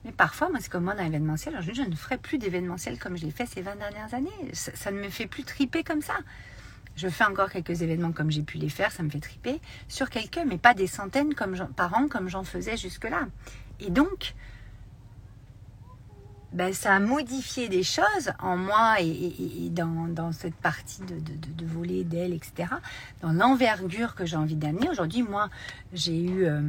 Mais 0.06 0.12
parfois, 0.12 0.50
moi, 0.50 0.60
c'est 0.62 0.72
comme 0.72 0.86
moi 0.86 0.96
dans 0.96 1.04
l'événementiel. 1.04 1.58
Je, 1.62 1.74
je 1.74 1.82
ne 1.82 1.96
ferai 1.96 2.18
plus 2.18 2.38
d'événementiel 2.38 3.00
comme 3.00 3.18
je 3.18 3.26
l'ai 3.26 3.32
fait 3.32 3.46
ces 3.46 3.62
20 3.62 3.76
dernières 3.76 4.14
années. 4.14 4.30
Ça, 4.54 4.72
ça, 4.76 4.92
ne 4.92 5.00
me 5.00 5.10
fait 5.10 5.28
plus 5.28 5.44
triper 5.44 5.84
comme 5.84 6.02
ça. 6.02 6.16
Je 6.96 7.08
fais 7.08 7.24
encore 7.26 7.50
quelques 7.50 7.82
événements 7.82 8.12
comme 8.12 8.32
j'ai 8.32 8.44
pu 8.44 8.58
les 8.58 8.70
faire, 8.70 8.92
ça 8.92 9.04
me 9.04 9.10
fait 9.10 9.22
triper, 9.22 9.62
sur 9.88 10.10
quelques, 10.10 10.42
mais 10.46 10.58
pas 10.58 10.74
des 10.74 10.88
centaines 10.88 11.34
comme 11.34 11.56
par 11.76 11.94
an 11.98 12.08
comme 12.10 12.28
j'en 12.28 12.44
faisais 12.44 12.76
jusque-là. 12.76 13.28
Et 13.80 13.90
donc, 13.90 14.34
ben, 16.52 16.74
ça 16.74 16.96
a 16.96 17.00
modifié 17.00 17.70
des 17.70 17.84
choses 17.84 18.32
en 18.40 18.58
moi 18.58 18.98
et, 19.02 19.70
dans, 19.70 20.32
cette 20.32 20.56
partie 20.56 21.02
de, 21.02 21.20
de, 21.20 21.66
voler 21.66 22.04
d'elle, 22.04 22.34
etc. 22.34 22.70
Dans 23.22 23.32
l'envergure 23.32 24.16
que 24.16 24.26
j'ai 24.26 24.36
envie 24.36 24.56
d'amener. 24.56 24.90
Aujourd'hui, 24.90 25.22
moi, 25.22 25.50
j'ai 25.94 26.20
eu 26.20 26.46
euh, 26.46 26.62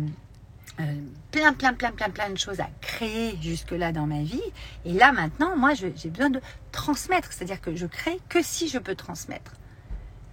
euh, 0.81 0.95
plein, 1.31 1.55
plein, 1.55 1.73
plein, 1.73 1.93
plein, 1.93 2.11
plein 2.11 2.31
de 2.31 2.39
choses 2.39 2.61
à 2.61 2.69
créer 2.83 3.39
jusque-là 3.41 3.93
dans 3.93 4.07
ma 4.07 4.23
vie. 4.23 4.43
Et 4.85 4.93
là, 4.93 5.13
maintenant, 5.13 5.57
moi, 5.57 5.73
j'ai 5.75 5.91
besoin 6.11 6.31
de 6.31 6.41
transmettre. 6.73 7.33
C'est-à-dire 7.33 7.61
que 7.61 7.75
je 7.75 7.87
crée 7.87 8.19
que 8.29 8.43
si 8.43 8.69
je 8.69 8.79
peux 8.79 8.95
transmettre. 8.95 9.53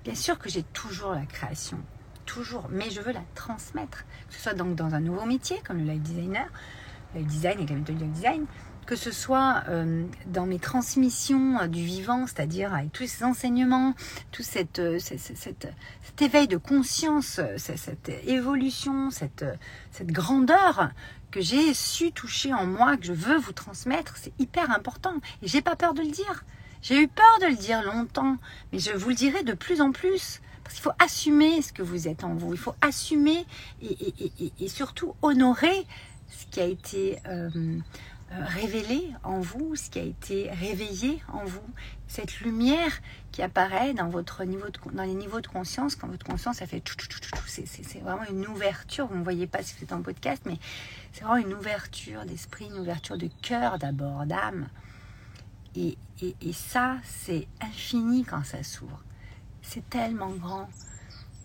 Bien 0.04 0.16
sûr 0.16 0.40
que 0.40 0.50
j'ai 0.50 0.64
toujours 0.64 1.12
la 1.12 1.26
création, 1.26 1.80
toujours, 2.26 2.68
mais 2.70 2.90
je 2.90 3.02
veux 3.02 3.12
la 3.12 3.24
transmettre, 3.36 4.06
que 4.30 4.36
ce 4.36 4.42
soit 4.42 4.54
donc 4.54 4.76
dans 4.76 4.94
un 4.94 5.02
nouveau 5.02 5.26
métier 5.26 5.58
comme 5.66 5.80
le 5.80 5.84
live 5.84 6.02
designer, 6.02 6.48
le 7.16 7.24
design 7.24 7.60
et 7.60 7.66
la 7.66 7.76
méthode 7.76 7.98
du 7.98 8.06
design, 8.06 8.46
que 8.88 8.96
ce 8.96 9.12
soit 9.12 9.64
euh, 9.68 10.06
dans 10.28 10.46
mes 10.48 10.60
transmissions 10.60 11.60
euh, 11.60 11.68
du 11.68 11.84
vivant, 11.84 12.26
c'est-à-dire 12.26 12.74
avec 12.74 12.92
tous 12.94 13.06
ces 13.06 13.24
enseignements, 13.26 13.94
tout 14.32 14.44
euh, 14.80 14.98
cet 15.00 16.22
éveil 16.22 16.48
de 16.48 16.56
conscience, 16.58 17.42
cette, 17.58 18.10
évolution, 18.26 19.12
cette, 19.12 19.46
grandeur 20.04 20.90
que 21.32 21.42
j'ai 21.42 21.74
su 21.74 22.14
toucher 22.14 22.54
en 22.54 22.66
moi, 22.66 22.96
que 22.96 23.06
je 23.06 23.14
veux 23.14 23.38
vous 23.38 23.52
transmettre, 23.52 24.16
c'est 24.16 24.32
hyper 24.40 24.72
important. 24.72 25.16
Et 25.42 25.48
j'ai 25.48 25.62
pas 25.62 25.76
peur 25.76 25.94
de 25.94 26.02
le 26.02 26.10
dire. 26.10 26.46
J'ai 26.82 27.04
eu 27.04 27.08
peur 27.10 27.40
de 27.42 27.48
le 27.48 27.56
dire 27.56 27.84
longtemps, 27.84 28.38
mais 28.72 28.80
je 28.80 28.94
vous 28.94 29.10
le 29.10 29.16
dirai 29.16 29.44
de 29.44 29.54
plus 29.54 29.82
en 29.82 29.92
plus. 29.92 30.42
Parce 30.64 30.76
qu'il 30.76 30.84
faut 30.84 30.98
assumer 31.00 31.62
ce 31.62 31.74
que 31.74 31.82
vous 31.82 32.08
êtes 32.08 32.24
en 32.24 32.36
vous. 32.36 32.54
Il 32.54 32.60
faut 32.60 32.76
assumer 32.82 33.46
et, 33.82 34.68
surtout 34.68 35.14
honorer 35.22 35.86
ce 36.30 36.46
qui 36.52 36.60
a 36.60 36.66
été 36.66 37.20
révélé 38.30 39.14
en 39.24 39.40
vous, 39.40 39.76
ce 39.76 39.90
qui 39.90 40.00
a 40.00 40.04
été 40.04 40.50
réveillé 40.52 41.22
en 41.32 41.46
vous. 41.46 41.68
Cette 42.08 42.42
lumière 42.42 42.92
qui 43.32 43.42
apparaît 43.42 43.94
dans, 43.94 44.10
votre 44.10 44.44
niveau 44.44 44.68
de, 44.70 44.96
dans 44.96 45.04
les 45.04 45.14
niveaux 45.14 45.42
de 45.42 45.48
conscience, 45.48 45.96
quand 45.96 46.08
votre 46.08 46.26
conscience 46.26 46.62
a 46.62 46.68
fait 46.68 46.80
tout, 46.80 46.96
tout, 46.96 47.08
tout, 47.08 47.20
c'est 47.48 48.00
vraiment 48.00 48.26
une 48.30 48.46
ouverture. 48.48 49.08
Vous 49.08 49.16
ne 49.16 49.24
voyez 49.24 49.48
pas 49.48 49.64
si 49.64 49.76
vous 49.76 49.84
êtes 49.84 49.94
en 49.94 50.02
podcast, 50.02 50.44
mais 50.46 50.58
c'est 51.14 51.24
vraiment 51.24 51.46
une 51.46 51.54
ouverture 51.54 52.26
d'esprit, 52.26 52.66
une 52.66 52.80
ouverture 52.80 53.18
de 53.18 53.30
cœur 53.42 53.80
d'abord, 53.80 54.26
d'âme. 54.26 54.68
Et, 55.76 55.98
ça, 56.54 56.98
c'est 57.04 57.48
infini 57.62 58.26
quand 58.26 58.44
ça 58.44 58.64
s'ouvre. 58.64 59.04
C'est 59.62 59.88
tellement 59.90 60.32
grand. 60.32 60.68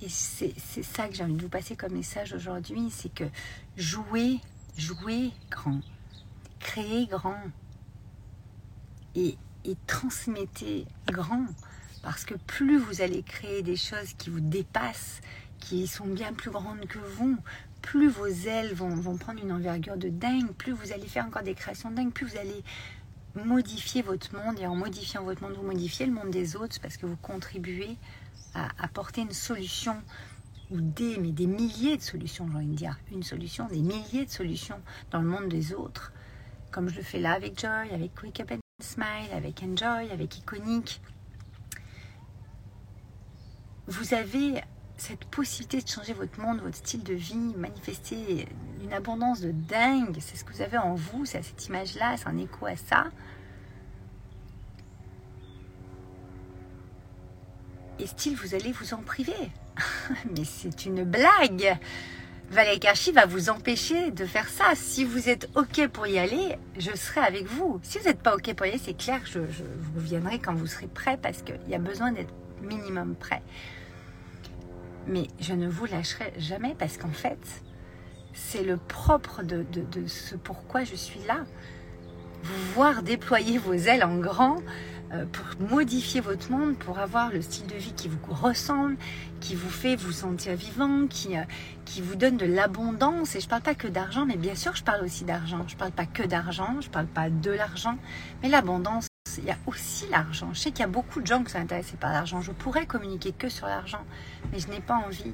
Et 0.01 0.09
c'est 0.09 0.55
ça 0.83 1.07
que 1.07 1.15
j'ai 1.15 1.23
envie 1.23 1.35
de 1.35 1.43
vous 1.43 1.49
passer 1.49 1.77
comme 1.77 1.93
message 1.93 2.33
aujourd'hui, 2.33 2.91
c'est 2.91 3.13
que 3.13 3.25
jouez, 3.77 4.41
jouez 4.77 5.31
grand, 5.51 5.81
créez 6.63 7.07
grand. 7.07 7.43
Et, 9.15 9.37
et 9.65 9.77
transmettez 9.87 10.87
grand. 11.07 11.45
Parce 12.03 12.25
que 12.25 12.35
plus 12.35 12.79
vous 12.79 13.03
allez 13.03 13.23
créer 13.23 13.63
des 13.63 13.77
choses 13.77 14.15
qui 14.19 14.31
vous 14.31 14.41
dépassent, 14.41 15.21
qui 15.61 15.87
sont 15.87 16.07
bien 16.07 16.33
plus 16.33 16.51
grandes 16.51 16.87
que 16.87 16.99
vous, 16.99 17.39
plus 17.81 18.09
vos 18.09 18.27
ailes 18.27 18.75
vont, 18.75 19.17
prendre 19.17 19.43
une 19.43 19.53
envergure 19.53 19.97
de 19.97 20.09
dingue, 20.09 20.51
plus 20.53 20.73
vous 20.73 20.93
allez 20.93 21.07
faire 21.07 21.27
encore 21.27 21.43
des 21.43 21.55
créations 21.55 21.91
dingues, 21.91 22.13
plus 22.13 22.27
vous 22.27 22.39
allez 22.39 22.65
modifier 23.45 24.03
votre 24.03 24.35
monde. 24.35 24.59
Et 24.59 24.67
en 24.67 24.75
modifiant 24.75 25.23
votre 25.23 25.43
monde, 25.43 25.55
vous 25.55 25.67
modifiez 25.67 26.07
le 26.07 26.13
monde 26.13 26.31
des 26.31 26.57
autres 26.57 26.81
parce 26.81 26.97
que 26.97 27.07
vous 27.07 27.17
contribuez 27.17 27.97
à 28.55 28.69
apporter 28.79 29.21
une 29.21 29.33
solution 29.33 29.97
ou 30.71 30.81
des, 30.81 31.19
mais 31.19 31.33
des 31.33 31.47
milliers 31.47 31.97
de 31.99 32.03
solutions, 32.03 32.49
j'ai 32.51 32.57
envie 32.57 32.67
de 32.67 32.75
dire, 32.75 32.99
une 33.13 33.23
solution, 33.23 33.67
des 33.69 33.83
milliers 33.83 34.25
de 34.25 34.31
solutions 34.31 34.81
dans 35.11 35.21
le 35.21 35.29
monde 35.29 35.49
des 35.49 35.75
autres, 35.75 36.13
comme 36.73 36.89
je 36.89 36.97
le 36.97 37.03
fais 37.03 37.21
là 37.21 37.33
avec 37.33 37.61
Joy, 37.61 37.91
avec 37.93 38.15
Quick 38.15 38.41
Up 38.41 38.53
and 38.53 38.59
Smile, 38.83 39.31
avec 39.33 39.63
Enjoy, 39.63 40.11
avec 40.11 40.39
Iconic. 40.39 41.01
Vous 43.87 44.15
avez 44.15 44.63
cette 44.97 45.25
possibilité 45.27 45.83
de 45.83 45.89
changer 45.89 46.15
votre 46.15 46.41
monde, 46.41 46.61
votre 46.61 46.77
style 46.77 47.03
de 47.03 47.15
vie, 47.15 47.55
manifester 47.57 48.49
une 48.83 48.93
abondance 48.93 49.41
de 49.41 49.53
dingue, 49.53 50.17
c'est 50.21 50.37
ce 50.37 50.45
que 50.45 50.53
vous 50.53 50.63
avez 50.63 50.79
en 50.79 50.95
vous, 50.95 51.27
c'est 51.27 51.43
cette 51.43 51.67
image-là, 51.67 52.17
c'est 52.17 52.29
un 52.29 52.39
écho 52.39 52.67
à 52.67 52.77
ça. 52.77 53.07
Et 57.99 58.07
style, 58.07 58.35
vous 58.37 58.55
allez 58.55 58.73
vous 58.73 58.95
en 58.95 59.03
priver. 59.03 59.51
Mais 60.37 60.45
c'est 60.45 60.87
une 60.87 61.05
blague. 61.05 61.79
Valérie 62.53 62.81
Karchi 62.81 63.13
va 63.13 63.25
vous 63.25 63.49
empêcher 63.49 64.11
de 64.11 64.27
faire 64.27 64.47
ça. 64.47 64.75
Si 64.75 65.05
vous 65.05 65.31
êtes 65.31 65.49
OK 65.55 65.89
pour 65.89 66.07
y 66.07 66.19
aller, 66.19 66.59
je 66.79 66.95
serai 66.95 67.21
avec 67.21 67.47
vous. 67.47 67.81
Si 67.83 67.97
vous 67.97 68.05
n'êtes 68.05 68.21
pas 68.21 68.35
OK 68.35 68.53
pour 68.53 68.67
y 68.67 68.69
aller, 68.69 68.79
c'est 68.79 68.93
clair 68.93 69.23
je, 69.25 69.41
je, 69.51 69.63
vous 69.63 70.01
viendrai 70.01 70.39
quand 70.39 70.53
vous 70.53 70.67
serez 70.67 70.87
prêt 70.87 71.19
parce 71.21 71.41
qu'il 71.41 71.59
y 71.67 71.75
a 71.75 71.79
besoin 71.79 72.13
d'être 72.13 72.35
minimum 72.61 73.15
prêt. 73.15 73.41
Mais 75.07 75.29
je 75.41 75.55
ne 75.55 75.67
vous 75.67 75.87
lâcherai 75.87 76.35
jamais 76.37 76.77
parce 76.79 76.99
qu'en 76.99 77.11
fait, 77.11 77.39
c'est 78.35 78.63
le 78.63 78.77
propre 78.77 79.43
de, 79.43 79.65
ce 80.07 80.37
pourquoi 80.37 80.85
je 80.85 80.95
suis 80.95 81.21
là. 81.27 81.47
Vous 82.43 82.73
voir 82.75 83.03
déployer 83.03 83.57
vos 83.57 83.73
ailes 83.73 84.05
en 84.05 84.19
grand, 84.19 84.59
pour 85.33 85.69
modifier 85.69 86.21
votre 86.21 86.51
monde, 86.51 86.77
pour 86.77 86.99
avoir 86.99 87.31
le 87.31 87.43
style 87.43 87.67
de 87.67 87.75
vie 87.75 87.93
qui 87.93 88.09
vous 88.09 88.19
ressemble, 88.33 88.97
qui 89.41 89.55
vous 89.55 89.69
fait 89.69 89.97
vous 89.97 90.13
sentir 90.13 90.55
vivant, 90.55 91.07
qui, 91.07 91.37
euh, 91.37 91.43
qui 91.85 92.01
vous 92.01 92.17
donne 92.17 92.37
de 92.37 92.47
l'abondance. 92.47 93.35
Et 93.35 93.41
je 93.41 93.47
ne 93.47 93.51
parle 93.51 93.63
pas 93.63 93.75
que 93.75 93.89
d'argent, 93.89 94.25
mais 94.25 94.37
bien 94.37 94.55
sûr, 94.55 94.75
je 94.75 94.83
parle 94.83 95.05
aussi 95.05 95.25
d'argent. 95.25 95.65
Je 95.67 95.75
ne 95.75 95.79
parle 95.79 95.93
pas 95.93 96.07
que 96.07 96.23
d'argent, 96.23 96.77
je 96.81 96.87
ne 96.87 96.93
parle 96.93 97.07
pas 97.07 97.29
de 97.29 97.51
l'argent, 97.51 97.99
mais 98.43 98.49
l'abondance. 98.49 99.09
Il 99.39 99.45
y 99.45 99.51
a 99.51 99.57
aussi 99.67 100.07
l'argent. 100.11 100.51
Je 100.53 100.61
sais 100.61 100.71
qu'il 100.71 100.81
y 100.81 100.85
a 100.85 100.89
beaucoup 100.89 101.21
de 101.21 101.27
gens 101.27 101.43
qui 101.43 101.53
sont 101.53 101.59
intéressés 101.59 101.97
par 101.97 102.13
l'argent. 102.13 102.41
Je 102.41 102.53
pourrais 102.53 102.87
communiquer 102.87 103.33
que 103.33 103.49
sur 103.49 103.67
l'argent, 103.67 104.05
mais 104.53 104.59
je 104.59 104.69
n'ai 104.69 104.81
pas 104.81 104.97
envie. 104.97 105.33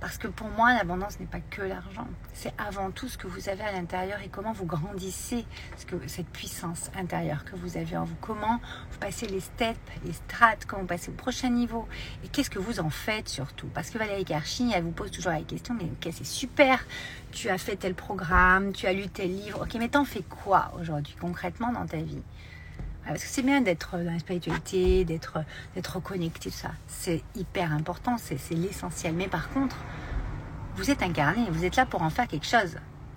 Parce 0.00 0.16
que 0.16 0.28
pour 0.28 0.48
moi, 0.48 0.72
l'abondance 0.72 1.20
n'est 1.20 1.26
pas 1.26 1.40
que 1.40 1.60
l'argent. 1.60 2.06
C'est 2.32 2.54
avant 2.56 2.90
tout 2.90 3.06
ce 3.06 3.18
que 3.18 3.26
vous 3.26 3.50
avez 3.50 3.62
à 3.62 3.72
l'intérieur 3.72 4.18
et 4.22 4.28
comment 4.28 4.52
vous 4.52 4.64
grandissez 4.64 5.44
que, 5.86 5.96
cette 6.06 6.28
puissance 6.28 6.90
intérieure 6.96 7.44
que 7.44 7.54
vous 7.56 7.76
avez 7.76 7.96
en 7.98 8.04
vous. 8.04 8.14
Comment 8.22 8.60
vous 8.90 8.98
passez 8.98 9.26
les 9.26 9.40
steps, 9.40 9.78
les 10.04 10.12
strates, 10.12 10.64
comment 10.64 10.82
vous 10.82 10.88
passez 10.88 11.10
au 11.10 11.14
prochain 11.14 11.50
niveau. 11.50 11.86
Et 12.24 12.28
qu'est-ce 12.28 12.48
que 12.48 12.58
vous 12.58 12.80
en 12.80 12.88
faites 12.88 13.28
surtout? 13.28 13.66
Parce 13.74 13.90
que 13.90 13.98
Valérie 13.98 14.24
Karchi, 14.24 14.72
elle 14.74 14.84
vous 14.84 14.90
pose 14.90 15.10
toujours 15.10 15.32
la 15.32 15.42
question, 15.42 15.74
mais 15.74 15.84
ok, 15.84 16.12
c'est 16.16 16.26
super, 16.26 16.84
tu 17.32 17.50
as 17.50 17.58
fait 17.58 17.76
tel 17.76 17.94
programme, 17.94 18.72
tu 18.72 18.86
as 18.86 18.94
lu 18.94 19.08
tel 19.08 19.28
livre. 19.28 19.62
Ok, 19.62 19.74
mais 19.78 19.88
t'en 19.88 20.06
fais 20.06 20.22
quoi 20.22 20.72
aujourd'hui 20.80 21.14
concrètement 21.20 21.72
dans 21.72 21.86
ta 21.86 21.98
vie? 21.98 22.22
Parce 23.06 23.22
que 23.22 23.28
c'est 23.28 23.42
bien 23.42 23.60
d'être 23.60 23.96
dans 23.96 24.12
la 24.12 24.18
spiritualité, 24.18 25.04
d'être, 25.04 25.38
d'être 25.74 26.00
connecté, 26.00 26.50
tout 26.50 26.56
ça. 26.56 26.70
C'est 26.86 27.22
hyper 27.34 27.72
important, 27.72 28.16
c'est, 28.18 28.38
l'essentiel. 28.54 29.14
Mais 29.14 29.28
par 29.28 29.50
contre, 29.50 29.76
vous 30.76 30.90
êtes 30.90 31.02
incarné, 31.02 31.46
vous 31.50 31.64
êtes 31.64 31.76
là 31.76 31.86
pour 31.86 32.02
en 32.02 32.10
faire 32.10 32.28
quelque 32.28 32.46
chose. 32.46 32.76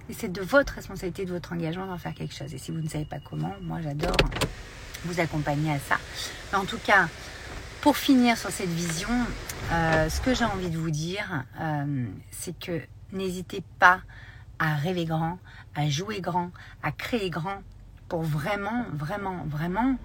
Et 0.10 0.14
c'est 0.14 0.32
de 0.32 0.42
votre 0.42 0.74
responsabilité, 0.74 1.26
de 1.26 1.32
votre 1.32 1.54
engagement 1.54 1.86
d'en 1.86 1.98
faire 1.98 2.14
quelque 2.14 2.34
chose. 2.34 2.54
Et 2.54 2.58
si 2.58 2.72
vous 2.72 2.82
ne 2.82 2.90
savez 2.90 3.06
pas 3.06 3.20
comment, 3.20 3.54
moi 3.62 3.80
j'adore 3.82 4.18
vous 5.06 5.20
accompagner 5.20 5.72
à 5.72 5.80
ça. 5.80 5.98
Mais 6.52 6.58
en 6.58 6.66
tout 6.66 6.78
cas, 6.78 7.08
pour 7.82 7.98
finir 7.98 8.38
sur 8.38 8.50
cette 8.50 8.70
vision, 8.70 9.10
euh, 9.72 10.10
ce 10.10 10.22
que 10.22 10.34
j'ai 10.34 10.46
envie 10.46 10.70
de 10.70 10.78
vous 10.78 10.92
dire, 10.92 11.44
euh, 11.60 12.06
c'est 12.32 12.58
que 12.58 12.82
n'hésitez 13.12 13.64
pas 13.80 14.00
à 14.60 14.76
rêver 14.76 15.06
grand, 15.06 15.40
à 15.76 15.90
jouer 15.90 16.22
grand, 16.22 16.52
à 16.82 16.92
créer 16.92 17.30
grand, 17.30 17.62
pour 18.14 18.22
vraiment, 18.22 18.86
vraiment, 18.94 19.44
vraiment 19.46 19.98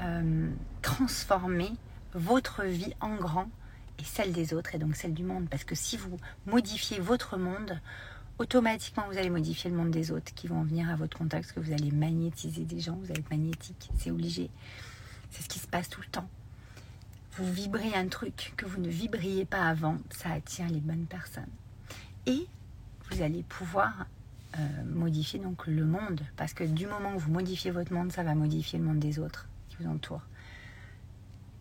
euh, 0.00 0.50
transformer 0.82 1.70
votre 2.12 2.64
vie 2.64 2.92
en 3.00 3.14
grand 3.14 3.48
et 4.00 4.02
celle 4.02 4.32
des 4.32 4.54
autres 4.54 4.74
et 4.74 4.78
donc 4.78 4.96
celle 4.96 5.14
du 5.14 5.22
monde. 5.22 5.46
Parce 5.48 5.62
que 5.62 5.76
si 5.76 5.96
vous 5.96 6.18
modifiez 6.46 6.98
votre 6.98 7.36
monde, 7.36 7.80
automatiquement 8.40 9.04
vous 9.08 9.18
allez 9.18 9.30
modifier 9.30 9.70
le 9.70 9.76
monde 9.76 9.92
des 9.92 10.10
autres 10.10 10.34
qui 10.34 10.48
vont 10.48 10.64
venir 10.64 10.90
à 10.90 10.96
votre 10.96 11.16
contact, 11.16 11.44
parce 11.44 11.52
que 11.52 11.60
vous 11.60 11.72
allez 11.72 11.92
magnétiser 11.92 12.64
des 12.64 12.80
gens, 12.80 12.96
vous 12.96 13.12
allez 13.12 13.20
être 13.20 13.30
magnétique, 13.30 13.88
c'est 13.98 14.10
obligé. 14.10 14.50
C'est 15.30 15.44
ce 15.44 15.48
qui 15.48 15.60
se 15.60 15.68
passe 15.68 15.88
tout 15.88 16.00
le 16.00 16.08
temps. 16.08 16.28
Vous 17.36 17.52
vibrez 17.52 17.94
un 17.94 18.08
truc 18.08 18.52
que 18.56 18.66
vous 18.66 18.80
ne 18.80 18.88
vibriez 18.88 19.44
pas 19.44 19.68
avant, 19.68 19.98
ça 20.10 20.32
attire 20.32 20.66
les 20.70 20.80
bonnes 20.80 21.06
personnes. 21.06 21.44
Et 22.26 22.48
vous 23.08 23.22
allez 23.22 23.44
pouvoir 23.44 24.06
euh, 24.58 24.84
modifier 24.84 25.38
donc 25.38 25.66
le 25.66 25.84
monde. 25.84 26.20
Parce 26.36 26.52
que 26.52 26.64
du 26.64 26.86
moment 26.86 27.14
que 27.14 27.18
vous 27.18 27.32
modifiez 27.32 27.70
votre 27.70 27.92
monde, 27.92 28.12
ça 28.12 28.22
va 28.22 28.34
modifier 28.34 28.78
le 28.78 28.84
monde 28.84 28.98
des 28.98 29.18
autres 29.18 29.48
qui 29.68 29.76
vous 29.80 29.88
entourent. 29.88 30.26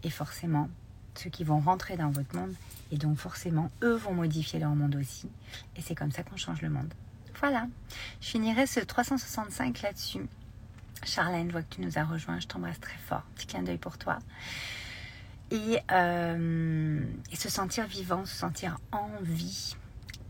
Et 0.04 0.10
forcément, 0.10 0.70
ceux 1.16 1.30
qui 1.30 1.44
vont 1.44 1.60
rentrer 1.60 1.98
dans 1.98 2.10
votre 2.10 2.36
monde, 2.36 2.54
et 2.92 2.98
donc 2.98 3.18
forcément, 3.18 3.72
eux 3.82 3.96
vont 3.96 4.14
modifier 4.14 4.60
leur 4.60 4.76
monde 4.76 4.96
aussi. 4.96 5.30
Et 5.76 5.82
c'est 5.82 5.96
comme 5.96 6.12
ça 6.12 6.24
qu'on 6.24 6.38
change 6.38 6.62
le 6.62 6.70
monde. 6.70 6.94
Voilà, 7.40 7.68
je 8.22 8.28
finirai 8.28 8.68
ce 8.68 8.80
365 8.80 9.82
là-dessus. 9.82 10.28
Charlène, 11.04 11.48
je 11.48 11.52
vois 11.52 11.64
que 11.64 11.76
tu 11.76 11.82
nous 11.82 11.98
as 11.98 12.04
rejoint, 12.04 12.40
je 12.40 12.48
t'embrasse 12.48 12.80
très 12.80 12.98
fort. 12.98 13.24
Petit 13.36 13.48
clin 13.48 13.64
d'œil 13.64 13.78
pour 13.78 13.98
toi. 13.98 14.20
Et, 15.52 15.80
euh, 15.92 17.02
et 17.32 17.36
se 17.36 17.50
sentir 17.50 17.86
vivant, 17.88 18.26
se 18.26 18.36
sentir 18.36 18.78
en 18.92 19.10
vie 19.22 19.76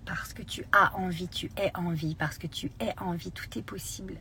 parce 0.06 0.34
que 0.34 0.42
tu 0.42 0.66
as 0.72 0.96
envie, 0.96 1.28
tu 1.28 1.52
es 1.58 1.72
envie, 1.76 2.16
parce 2.16 2.38
que 2.38 2.48
tu 2.48 2.72
es 2.80 2.94
envie, 3.00 3.32
tout 3.32 3.58
est 3.58 3.62
possible. 3.62 4.16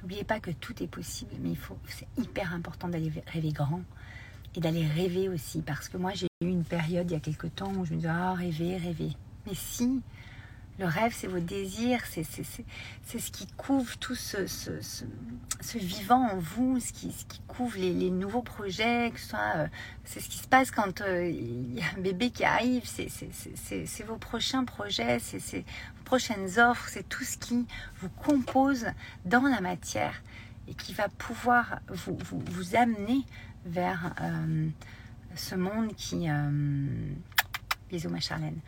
N'oubliez 0.00 0.24
pas 0.24 0.40
que 0.40 0.50
tout 0.50 0.82
est 0.82 0.86
possible, 0.86 1.32
mais 1.40 1.50
il 1.50 1.56
faut, 1.56 1.78
c'est 1.88 2.08
hyper 2.16 2.52
important 2.52 2.88
d'aller 2.88 3.12
rêver 3.26 3.52
grand 3.52 3.82
et 4.54 4.60
d'aller 4.60 4.86
rêver 4.86 5.28
aussi, 5.28 5.62
parce 5.62 5.88
que 5.88 5.96
moi 5.96 6.12
j'ai 6.14 6.28
eu 6.40 6.46
une 6.46 6.64
période 6.64 7.10
il 7.10 7.14
y 7.14 7.16
a 7.16 7.20
quelques 7.20 7.54
temps 7.54 7.72
où 7.72 7.84
je 7.84 7.92
me 7.92 7.96
disais 7.96 8.08
ah 8.08 8.34
rêver, 8.34 8.76
rêver. 8.76 9.10
Mais 9.46 9.54
si, 9.54 10.00
le 10.78 10.86
rêve, 10.86 11.14
c'est 11.14 11.26
vos 11.26 11.38
désirs, 11.38 12.02
c'est 12.06 12.22
ce 12.22 13.30
qui 13.30 13.46
couvre 13.56 13.96
tout 13.98 14.14
ce, 14.14 14.46
ce, 14.46 15.78
vivant 15.78 16.28
en 16.30 16.36
vous, 16.36 16.80
ce 16.80 16.92
qui, 16.92 17.12
ce 17.12 17.24
qui 17.24 17.40
couvre 17.48 17.78
les, 17.78 18.10
nouveaux 18.10 18.42
projets, 18.42 19.10
que 19.14 19.20
soit, 19.20 19.56
euh, 19.56 19.68
c'est 20.04 20.20
ce 20.20 20.28
qui 20.28 20.38
se 20.38 20.48
passe 20.48 20.70
quand 20.70 21.00
euh, 21.00 21.28
il 21.28 21.74
y 21.74 21.80
a 21.80 21.84
un 21.96 22.00
bébé 22.00 22.30
qui 22.30 22.44
arrive, 22.44 22.82
c'est 22.84 24.02
vos 24.04 24.16
prochains 24.16 24.64
projets, 24.64 25.18
c'est 25.18 25.38
vos 25.38 26.04
prochaines 26.04 26.58
offres, 26.58 26.88
c'est 26.88 27.08
tout 27.08 27.24
ce 27.24 27.38
qui 27.38 27.66
vous 28.00 28.10
compose 28.10 28.86
dans 29.24 29.42
la 29.42 29.62
matière 29.62 30.22
et 30.68 30.74
qui 30.74 30.92
va 30.92 31.08
pouvoir 31.08 31.80
vous, 31.88 32.18
vous, 32.20 32.76
amener 32.76 33.24
vers 33.64 34.14
euh, 34.20 34.68
ce 35.34 35.54
monde 35.54 35.94
qui... 35.94 36.28
bisous 37.88 38.10
ma 38.10 38.20
Charlène 38.20 38.60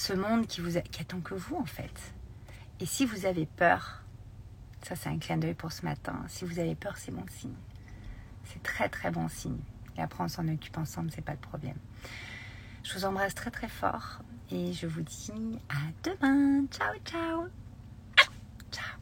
ce 0.00 0.14
monde 0.14 0.46
qui, 0.46 0.62
vous 0.62 0.78
attend 0.78 1.20
que 1.20 1.34
vous 1.34 1.56
en 1.56 1.66
fait. 1.66 2.14
Et 2.80 2.86
si 2.86 3.04
vous 3.04 3.26
avez 3.26 3.44
peur, 3.44 4.02
ça 4.82 4.96
c'est 4.96 5.10
un 5.10 5.18
clin 5.18 5.36
d'œil 5.36 5.52
pour 5.52 5.72
ce 5.72 5.84
matin, 5.84 6.24
si 6.26 6.46
vous 6.46 6.58
avez 6.58 6.74
peur 6.74 6.96
c'est 6.96 7.12
bon 7.12 7.26
signe. 7.28 7.54
C'est 8.44 8.62
très 8.62 8.88
très 8.88 9.10
bon 9.10 9.28
signe. 9.28 9.60
Et 9.98 10.00
après 10.00 10.24
on 10.24 10.28
s'en 10.28 10.48
occupe 10.48 10.78
ensemble, 10.78 11.10
c'est 11.14 11.24
pas 11.24 11.32
le 11.32 11.38
problème. 11.38 11.76
Je 12.82 12.94
vous 12.94 13.04
embrasse 13.04 13.34
très 13.34 13.50
très 13.50 13.68
fort 13.68 14.20
et 14.50 14.72
je 14.72 14.86
vous 14.86 15.02
dis 15.02 15.32
à 15.68 15.92
demain. 16.02 16.66
Ciao 16.68 16.94
ciao. 17.04 17.48
Ciao. 18.72 18.99